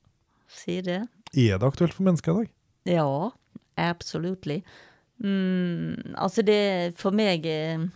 Si 0.54 0.80
det. 0.86 1.02
Er 1.34 1.58
det 1.58 1.66
aktuelt 1.66 1.94
for 1.96 2.06
mennesker 2.06 2.32
i 2.32 2.44
dag? 2.44 2.52
Ja, 2.94 3.30
absolutt. 3.80 4.46
Mm, 5.18 6.14
altså 6.16 6.42
det 6.42 6.94
For 6.98 7.14
meg 7.14 7.46
er, 7.46 7.88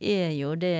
er 0.00 0.30
jo 0.36 0.54
det 0.58 0.78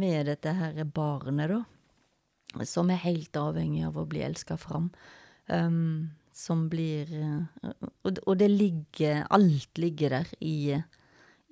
med 0.00 0.30
dette 0.30 0.54
her 0.56 0.84
barnet, 0.84 1.52
da, 1.52 2.64
som 2.64 2.90
er 2.90 3.02
helt 3.04 3.36
avhengig 3.36 3.84
av 3.88 3.98
å 4.00 4.06
bli 4.08 4.22
elska 4.24 4.56
fram. 4.60 4.90
Um, 5.50 6.10
som 6.32 6.68
blir 6.70 7.10
og, 8.06 8.20
og, 8.22 8.34
det 8.38 8.46
ligger 8.52 9.24
Alt 9.34 9.80
ligger 9.82 10.14
der 10.14 10.28
i, 10.46 10.78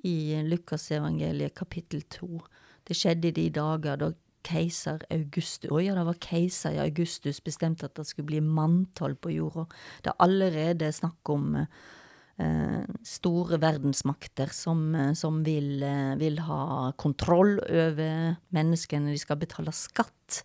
i 0.07 0.17
Lukasevangeliet 0.47 1.57
kapittel 1.59 2.05
to. 2.09 2.39
Det 2.87 2.97
skjedde 2.97 3.29
i 3.29 3.37
de 3.37 3.49
dager 3.59 3.99
da 4.01 4.13
keiser 4.49 5.05
Augustus 5.13 5.71
Å 5.71 5.83
ja, 5.83 5.95
det 5.97 6.07
var 6.09 6.21
keiser 6.23 6.77
i 6.77 6.83
Augustus 6.83 7.41
bestemte 7.45 7.89
at 7.89 7.97
det 7.99 8.07
skulle 8.09 8.31
bli 8.31 8.41
manntall 8.45 9.17
på 9.19 9.33
jorda. 9.35 9.67
Det 10.03 10.13
er 10.13 10.25
allerede 10.25 10.91
snakk 10.95 11.33
om 11.35 11.55
eh, 11.59 12.83
store 13.07 13.61
verdensmakter 13.61 14.53
som, 14.55 14.95
eh, 14.95 15.13
som 15.19 15.43
vil, 15.45 15.83
eh, 15.83 16.15
vil, 16.21 16.41
ha 16.49 16.93
kontroll 16.97 17.59
over 17.61 18.37
menneskene. 18.55 19.13
De 19.13 19.19
skal 19.19 19.41
betale 19.41 19.75
skatt. 19.77 20.43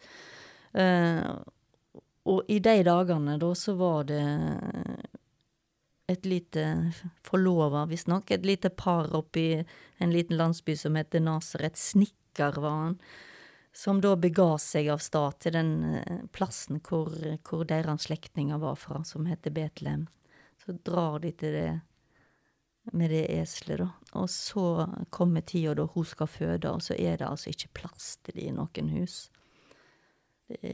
Eh, 0.74 1.24
og 2.26 2.48
i 2.48 2.60
de 2.64 2.78
dagene, 2.88 3.38
da, 3.40 3.52
så 3.54 3.76
var 3.76 4.06
det 4.08 4.24
et 6.08 6.26
lite 6.28 6.94
forlova, 7.24 7.86
visstnok, 7.90 8.32
et 8.32 8.46
lite 8.46 8.70
par 8.70 9.12
oppi 9.16 9.64
en 10.00 10.12
liten 10.12 10.38
landsby 10.38 10.76
som 10.78 10.96
heter 10.96 11.24
Nasaret. 11.24 11.80
Snikker 11.80 12.60
var 12.62 12.80
han 12.80 12.98
som 13.74 14.02
da 14.02 14.14
bega 14.16 14.54
seg 14.62 14.88
av 14.94 15.02
sted 15.02 15.40
til 15.42 15.56
den 15.56 15.72
eh, 15.98 16.20
plassen 16.32 16.78
hvor, 16.86 17.10
hvor 17.42 17.66
deres 17.66 18.06
slektninger 18.06 18.62
var 18.62 18.78
fra, 18.78 19.02
som 19.08 19.26
heter 19.26 19.54
Betlehem. 19.56 20.06
Så 20.62 20.78
drar 20.86 21.20
de 21.24 21.32
til 21.34 21.58
det 21.58 21.72
med 22.92 23.10
det 23.10 23.24
eselet, 23.32 23.80
da. 23.80 23.90
Og 24.20 24.30
så 24.30 24.86
kommer 25.10 25.42
tida 25.42 25.74
da 25.80 25.88
hun 25.90 26.06
skal 26.06 26.30
føde, 26.30 26.70
og 26.70 26.84
så 26.84 26.94
er 26.94 27.18
det 27.18 27.28
altså 27.28 27.50
ikke 27.50 27.72
plass 27.80 28.18
til 28.22 28.38
det 28.38 28.46
i 28.50 28.54
noen 28.54 28.92
hus. 28.94 29.32
Det 30.48 30.74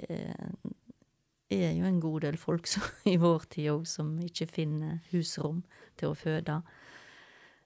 er, 1.56 1.72
jo 1.78 1.86
en 1.86 2.02
god 2.02 2.26
del 2.26 2.38
folk 2.38 2.68
som, 2.68 2.84
i 3.14 3.16
vår 3.22 3.46
tid 3.54 3.70
òg 3.78 3.86
som 3.88 4.12
ikke 4.26 4.50
finner 4.50 5.00
husrom 5.14 5.62
til 5.96 6.12
å 6.12 6.18
føde. 6.18 6.60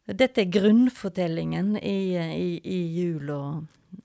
Dette 0.03 0.43
er 0.43 0.51
grunnfortellingen 0.51 1.77
i, 1.79 2.13
i, 2.19 2.59
i 2.59 2.79
jula 2.99 3.39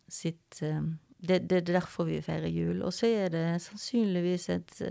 sitt 0.08 0.62
uh, 0.62 0.86
det, 1.18 1.48
det, 1.50 1.56
er 1.62 1.72
derfor 1.74 2.06
vi 2.08 2.20
feirer 2.22 2.50
jul. 2.50 2.82
Og 2.86 2.94
så 2.94 3.10
er 3.10 3.32
det 3.34 3.44
sannsynligvis 3.64 4.48
et, 4.54 4.82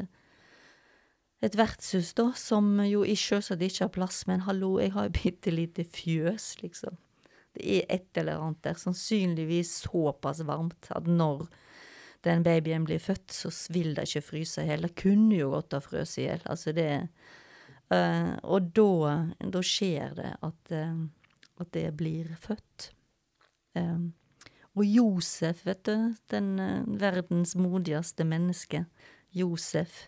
et 1.44 1.58
vertshus, 1.58 2.13
da, 2.18 2.32
som 2.36 2.76
jo 2.84 3.06
selvsagt 3.16 3.63
ikke 3.63 3.86
har 3.86 3.94
plass, 3.96 4.26
men 4.28 4.44
hallo, 4.48 4.76
jeg 4.82 4.94
har 4.98 5.08
et 5.08 5.20
bitte 5.22 5.54
lite 5.54 5.88
fjøs, 5.88 6.56
liksom. 6.63 7.00
Det 7.58 7.63
er 7.80 7.88
et 7.90 8.20
eller 8.20 8.44
annet 8.44 8.60
der, 8.68 8.78
sannsynligvis 8.78 9.72
såpass 9.88 10.44
varmt 10.46 10.92
at 10.94 11.08
når 11.10 11.48
den 12.26 12.44
babyen 12.46 12.86
blir 12.86 13.02
født, 13.02 13.32
så 13.34 13.50
vil 13.74 13.96
det 13.96 14.08
ikke 14.08 14.26
fryse 14.26 14.62
i 14.62 14.70
hjel. 14.70 14.86
Det 14.86 14.98
kunne 15.00 15.38
jo 15.38 15.50
godt 15.56 15.74
ha 15.78 15.82
frøst 15.82 16.20
i 16.20 16.28
hjel. 16.28 16.44
Altså 16.50 16.74
det 16.76 16.92
uh, 17.94 18.34
Og 18.44 18.70
da, 18.78 19.13
da, 19.54 19.63
skjer 19.63 20.13
det 20.18 20.32
at, 20.46 20.74
uh, 20.74 21.04
at 21.63 21.74
det 21.74 21.88
blir 21.98 22.30
født. 22.42 22.92
Um, 23.78 24.12
og 24.78 24.86
Josef, 24.86 25.63
vet 25.66 25.84
du, 25.88 25.96
den 26.32 26.52
uh, 26.62 26.86
verdens 27.02 27.56
modigste 27.58 28.26
menneske, 28.28 28.86
Josef, 29.34 30.06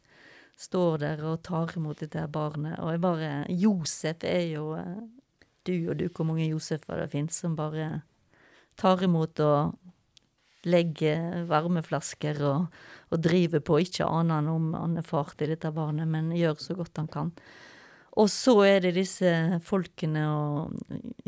står 0.60 1.00
der 1.02 1.24
og 1.26 1.42
tar 1.48 1.74
imot 1.80 2.04
dette 2.04 2.26
barnet. 2.32 2.78
Og 2.84 2.94
jeg 2.94 3.02
bare 3.04 3.32
Josef 3.50 4.26
er 4.28 4.46
jo 4.54 4.74
uh, 4.78 5.00
Du 5.68 5.90
og 5.92 5.98
du, 6.00 6.08
hvor 6.08 6.26
mange 6.26 6.48
Josefer 6.48 7.02
det 7.02 7.12
fins 7.12 7.36
som 7.42 7.56
bare 7.58 8.02
tar 8.80 9.04
imot 9.04 9.40
og 9.44 9.76
legger 10.68 11.44
varmeflasker 11.48 12.40
og, 12.48 12.78
og 13.12 13.22
driver 13.24 13.62
på, 13.64 13.80
ikke 13.84 14.08
aner 14.08 14.40
han 14.40 14.48
om 14.52 14.70
han 14.76 14.98
er 15.00 15.06
far 15.08 15.34
til 15.38 15.52
dette 15.54 15.72
barnet, 15.76 16.08
men 16.08 16.32
gjør 16.36 16.58
så 16.64 16.76
godt 16.80 17.00
han 17.00 17.12
kan. 17.12 17.34
Og 18.20 18.28
så 18.28 18.56
er 18.66 18.82
det 18.84 18.98
disse 18.98 19.30
folkene 19.64 20.26
og 20.28 20.74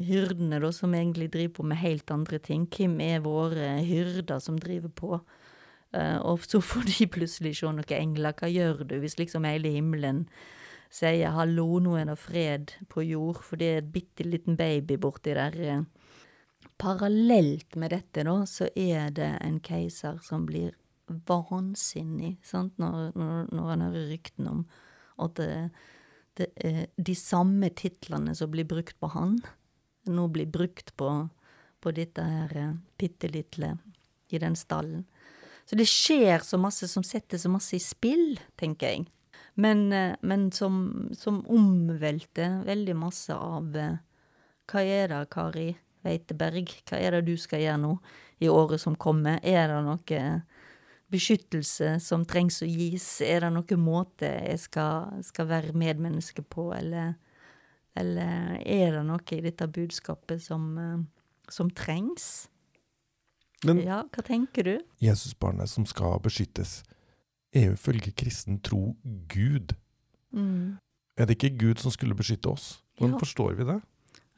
hyrdene 0.02 0.60
da, 0.60 0.72
som 0.76 0.96
egentlig 0.98 1.30
driver 1.32 1.54
på 1.60 1.68
med 1.72 1.80
helt 1.80 2.12
andre 2.12 2.40
ting. 2.44 2.66
Hvem 2.68 2.98
er 3.06 3.24
våre 3.24 3.78
hyrder 3.88 4.42
som 4.44 4.58
driver 4.60 4.92
på? 4.92 5.22
Uh, 5.96 6.20
og 6.28 6.44
så 6.48 6.60
får 6.64 6.90
de 6.90 7.08
plutselig 7.12 7.56
se 7.60 7.72
noen 7.72 7.96
engler. 7.96 8.36
Hva 8.36 8.50
gjør 8.52 8.84
du 8.88 8.98
hvis 9.04 9.20
liksom 9.20 9.48
hele 9.48 9.72
himmelen 9.72 10.26
sier 10.92 11.32
'hallo, 11.32 11.80
nå 11.80 11.96
er 11.96 12.06
det 12.10 12.18
fred 12.20 12.74
på 12.92 13.04
jord', 13.08 13.44
for 13.44 13.56
det 13.56 13.68
er 13.68 13.78
et 13.80 13.94
bitte 13.94 14.28
liten 14.28 14.58
baby 14.60 15.00
borti 15.00 15.36
der? 15.36 15.56
Uh, 15.56 15.84
Parallelt 16.82 17.76
med 17.76 17.92
dette, 17.94 18.24
da, 18.26 18.46
så 18.46 18.68
er 18.76 19.12
det 19.14 19.38
en 19.46 19.60
keiser 19.62 20.18
som 20.26 20.48
blir 20.50 20.72
vansinnig, 21.30 22.40
sant, 22.44 22.74
når, 22.82 23.12
når, 23.16 23.52
når 23.54 23.68
han 23.70 23.84
hører 23.86 24.08
ryktene 24.10 24.50
om 24.50 24.64
at 25.22 25.36
det, 25.38 25.70
er 26.56 26.86
de 26.96 27.16
samme 27.18 27.70
titlene 27.78 28.36
som 28.38 28.52
blir 28.52 28.68
brukt 28.70 28.98
på 29.00 29.12
han, 29.14 29.40
nå 30.10 30.28
blir 30.34 30.50
brukt 30.50 30.96
på, 30.98 31.10
på 31.82 31.94
dette 31.96 32.26
her 32.26 32.58
eh, 32.58 32.78
bitte 32.98 33.30
lille 33.32 33.76
i 34.32 34.40
den 34.42 34.56
stallen. 34.56 35.06
Så 35.66 35.78
det 35.78 35.88
skjer 35.90 36.44
så 36.44 36.58
masse 36.60 36.88
som 36.90 37.04
setter 37.06 37.40
så 37.40 37.52
masse 37.52 37.76
i 37.78 37.84
spill, 37.84 38.40
tenker 38.60 38.96
jeg. 38.96 39.06
Men, 39.62 39.92
eh, 39.94 40.16
men 40.22 40.50
som, 40.56 41.12
som 41.18 41.44
omvelter 41.52 42.62
veldig 42.68 42.98
masse 42.98 43.36
av 43.36 43.78
eh, 43.78 44.00
Hva 44.72 44.84
er 44.88 45.10
det, 45.12 45.26
Kari? 45.34 45.72
Veiteberg, 46.02 46.72
hva 46.90 46.98
er 46.98 47.14
det 47.14 47.26
du 47.28 47.36
skal 47.38 47.62
gjøre 47.62 47.82
nå 47.84 47.92
i 48.42 48.50
året 48.50 48.82
som 48.82 48.96
kommer? 48.98 49.38
Er 49.46 49.68
det 49.70 49.82
noe 49.86 50.22
beskyttelse 51.12 51.96
som 52.04 52.24
trengs 52.28 52.62
å 52.64 52.70
gis? 52.70 53.08
Er 53.26 53.46
det 53.46 53.52
noen 53.56 53.84
måte 53.84 54.30
jeg 54.30 54.62
skal, 54.64 55.22
skal 55.26 55.50
være 55.50 55.76
medmenneske 55.78 56.44
på, 56.44 56.70
eller, 56.76 57.14
eller, 57.98 58.58
er 58.62 58.98
det 58.98 59.04
noe 59.08 59.38
i 59.38 59.44
dette 59.46 59.68
budskapet 59.68 60.44
som, 60.44 60.72
som 61.52 61.70
trengs? 61.76 62.48
Men, 63.68 63.84
ja, 63.86 64.02
hva 64.10 64.24
tenker 64.26 64.66
du? 64.66 64.74
Jesusbarnet 65.04 65.70
som 65.70 65.86
skal 65.86 66.18
beskyttes, 66.24 66.82
er 67.54 67.70
jo 67.70 67.78
ifølge 67.78 68.14
kristen 68.18 68.62
tro 68.64 68.96
Gud. 69.30 69.76
Mm. 70.34 70.80
Er 71.20 71.28
det 71.28 71.38
ikke 71.38 71.58
Gud 71.60 71.84
som 71.84 71.94
skulle 71.94 72.18
beskytte 72.18 72.50
oss? 72.50 72.80
Hvordan 72.98 73.18
ja. 73.18 73.22
forstår 73.22 73.58
vi 73.60 73.68
det? 73.68 73.82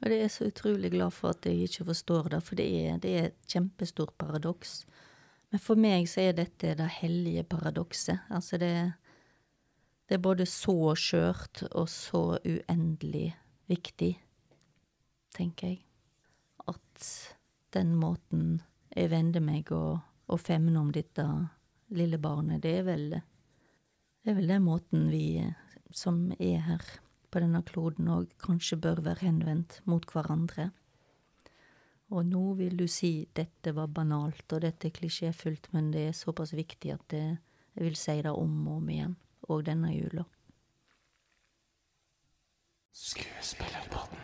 Og 0.02 0.10
det 0.10 0.18
er 0.20 0.28
så 0.28 0.48
utrolig 0.50 0.90
glad 0.92 1.14
for 1.16 1.32
at 1.32 1.46
jeg 1.46 1.64
ikke 1.64 1.86
forstår 1.88 2.28
det, 2.34 2.42
for 2.42 2.58
det 2.60 2.66
er, 2.66 2.96
det 3.00 3.12
er 3.16 3.30
et 3.30 3.38
kjempestort 3.48 4.12
paradoks. 4.18 4.82
Men 5.54 5.62
for 5.62 5.78
meg 5.78 6.08
så 6.10 6.18
er 6.18 6.32
dette 6.34 6.72
det 6.74 6.86
hellige 6.96 7.44
paradokset. 7.46 8.24
Altså 8.34 8.58
det, 8.58 8.72
det 10.10 10.16
er 10.16 10.22
både 10.24 10.48
så 10.50 10.96
skjørt 10.98 11.60
og 11.68 11.86
så 11.92 12.40
uendelig 12.42 13.28
viktig, 13.70 14.16
tenker 15.38 15.68
jeg. 15.68 15.78
At 16.66 17.06
den 17.70 17.94
måten 18.00 18.64
jeg 18.96 19.12
vender 19.14 19.46
meg 19.46 19.70
og, 19.70 20.02
og 20.26 20.42
femner 20.42 20.80
om 20.80 20.90
dette 20.90 21.22
lille 21.94 22.18
barnet, 22.18 22.58
det 22.66 22.74
er 22.80 22.90
vel 22.90 23.06
det 23.14 24.32
er 24.32 24.40
vel 24.40 24.50
den 24.56 24.66
måten 24.66 25.06
vi 25.12 25.38
som 25.94 26.32
er 26.40 26.66
her 26.66 26.82
på 27.30 27.44
denne 27.44 27.62
kloden 27.62 28.10
òg 28.10 28.34
kanskje 28.42 28.82
bør 28.88 29.06
være 29.06 29.28
henvendt 29.28 29.84
mot 29.86 30.02
hverandre. 30.10 30.72
Og 32.12 32.26
nå 32.26 32.52
vil 32.58 32.76
du 32.76 32.86
si 32.90 33.26
dette 33.32 33.72
var 33.74 33.88
banalt, 33.88 34.44
og 34.52 34.60
dette 34.60 34.88
er 34.88 34.96
klisjéfullt, 34.98 35.70
men 35.72 35.90
det 35.94 36.08
er 36.08 36.16
såpass 36.16 36.52
viktig 36.52 36.92
at 36.92 37.04
det, 37.10 37.24
jeg 37.74 37.84
vil 37.88 37.96
si 37.96 38.20
det 38.22 38.32
om 38.32 38.68
og 38.68 38.76
om 38.76 38.90
igjen, 38.92 39.16
og 39.48 39.64
denne 39.66 39.90
jula. 39.94 40.24
Skuespillerpodden. 42.94 44.20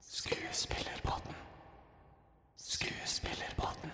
Skuespillerpodden. 0.00 1.34
Skuespillerpodden. 2.56 3.90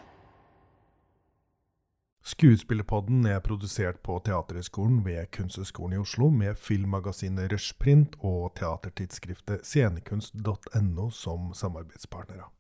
Skuespillerpodden 2.26 3.26
er 3.26 3.40
produsert 3.40 4.02
på 4.04 4.18
Teaterhøgskolen 4.26 5.04
ved 5.06 5.30
Kunsthøgskolen 5.32 5.96
i 5.96 6.02
Oslo, 6.02 6.28
med 6.28 6.58
filmmagasinet 6.60 7.52
Rushprint 7.52 8.18
og 8.20 8.52
teatertidsskriftet 8.58 9.64
scenekunst.no 9.64 11.08
som 11.10 11.54
samarbeidspartnere. 11.54 12.50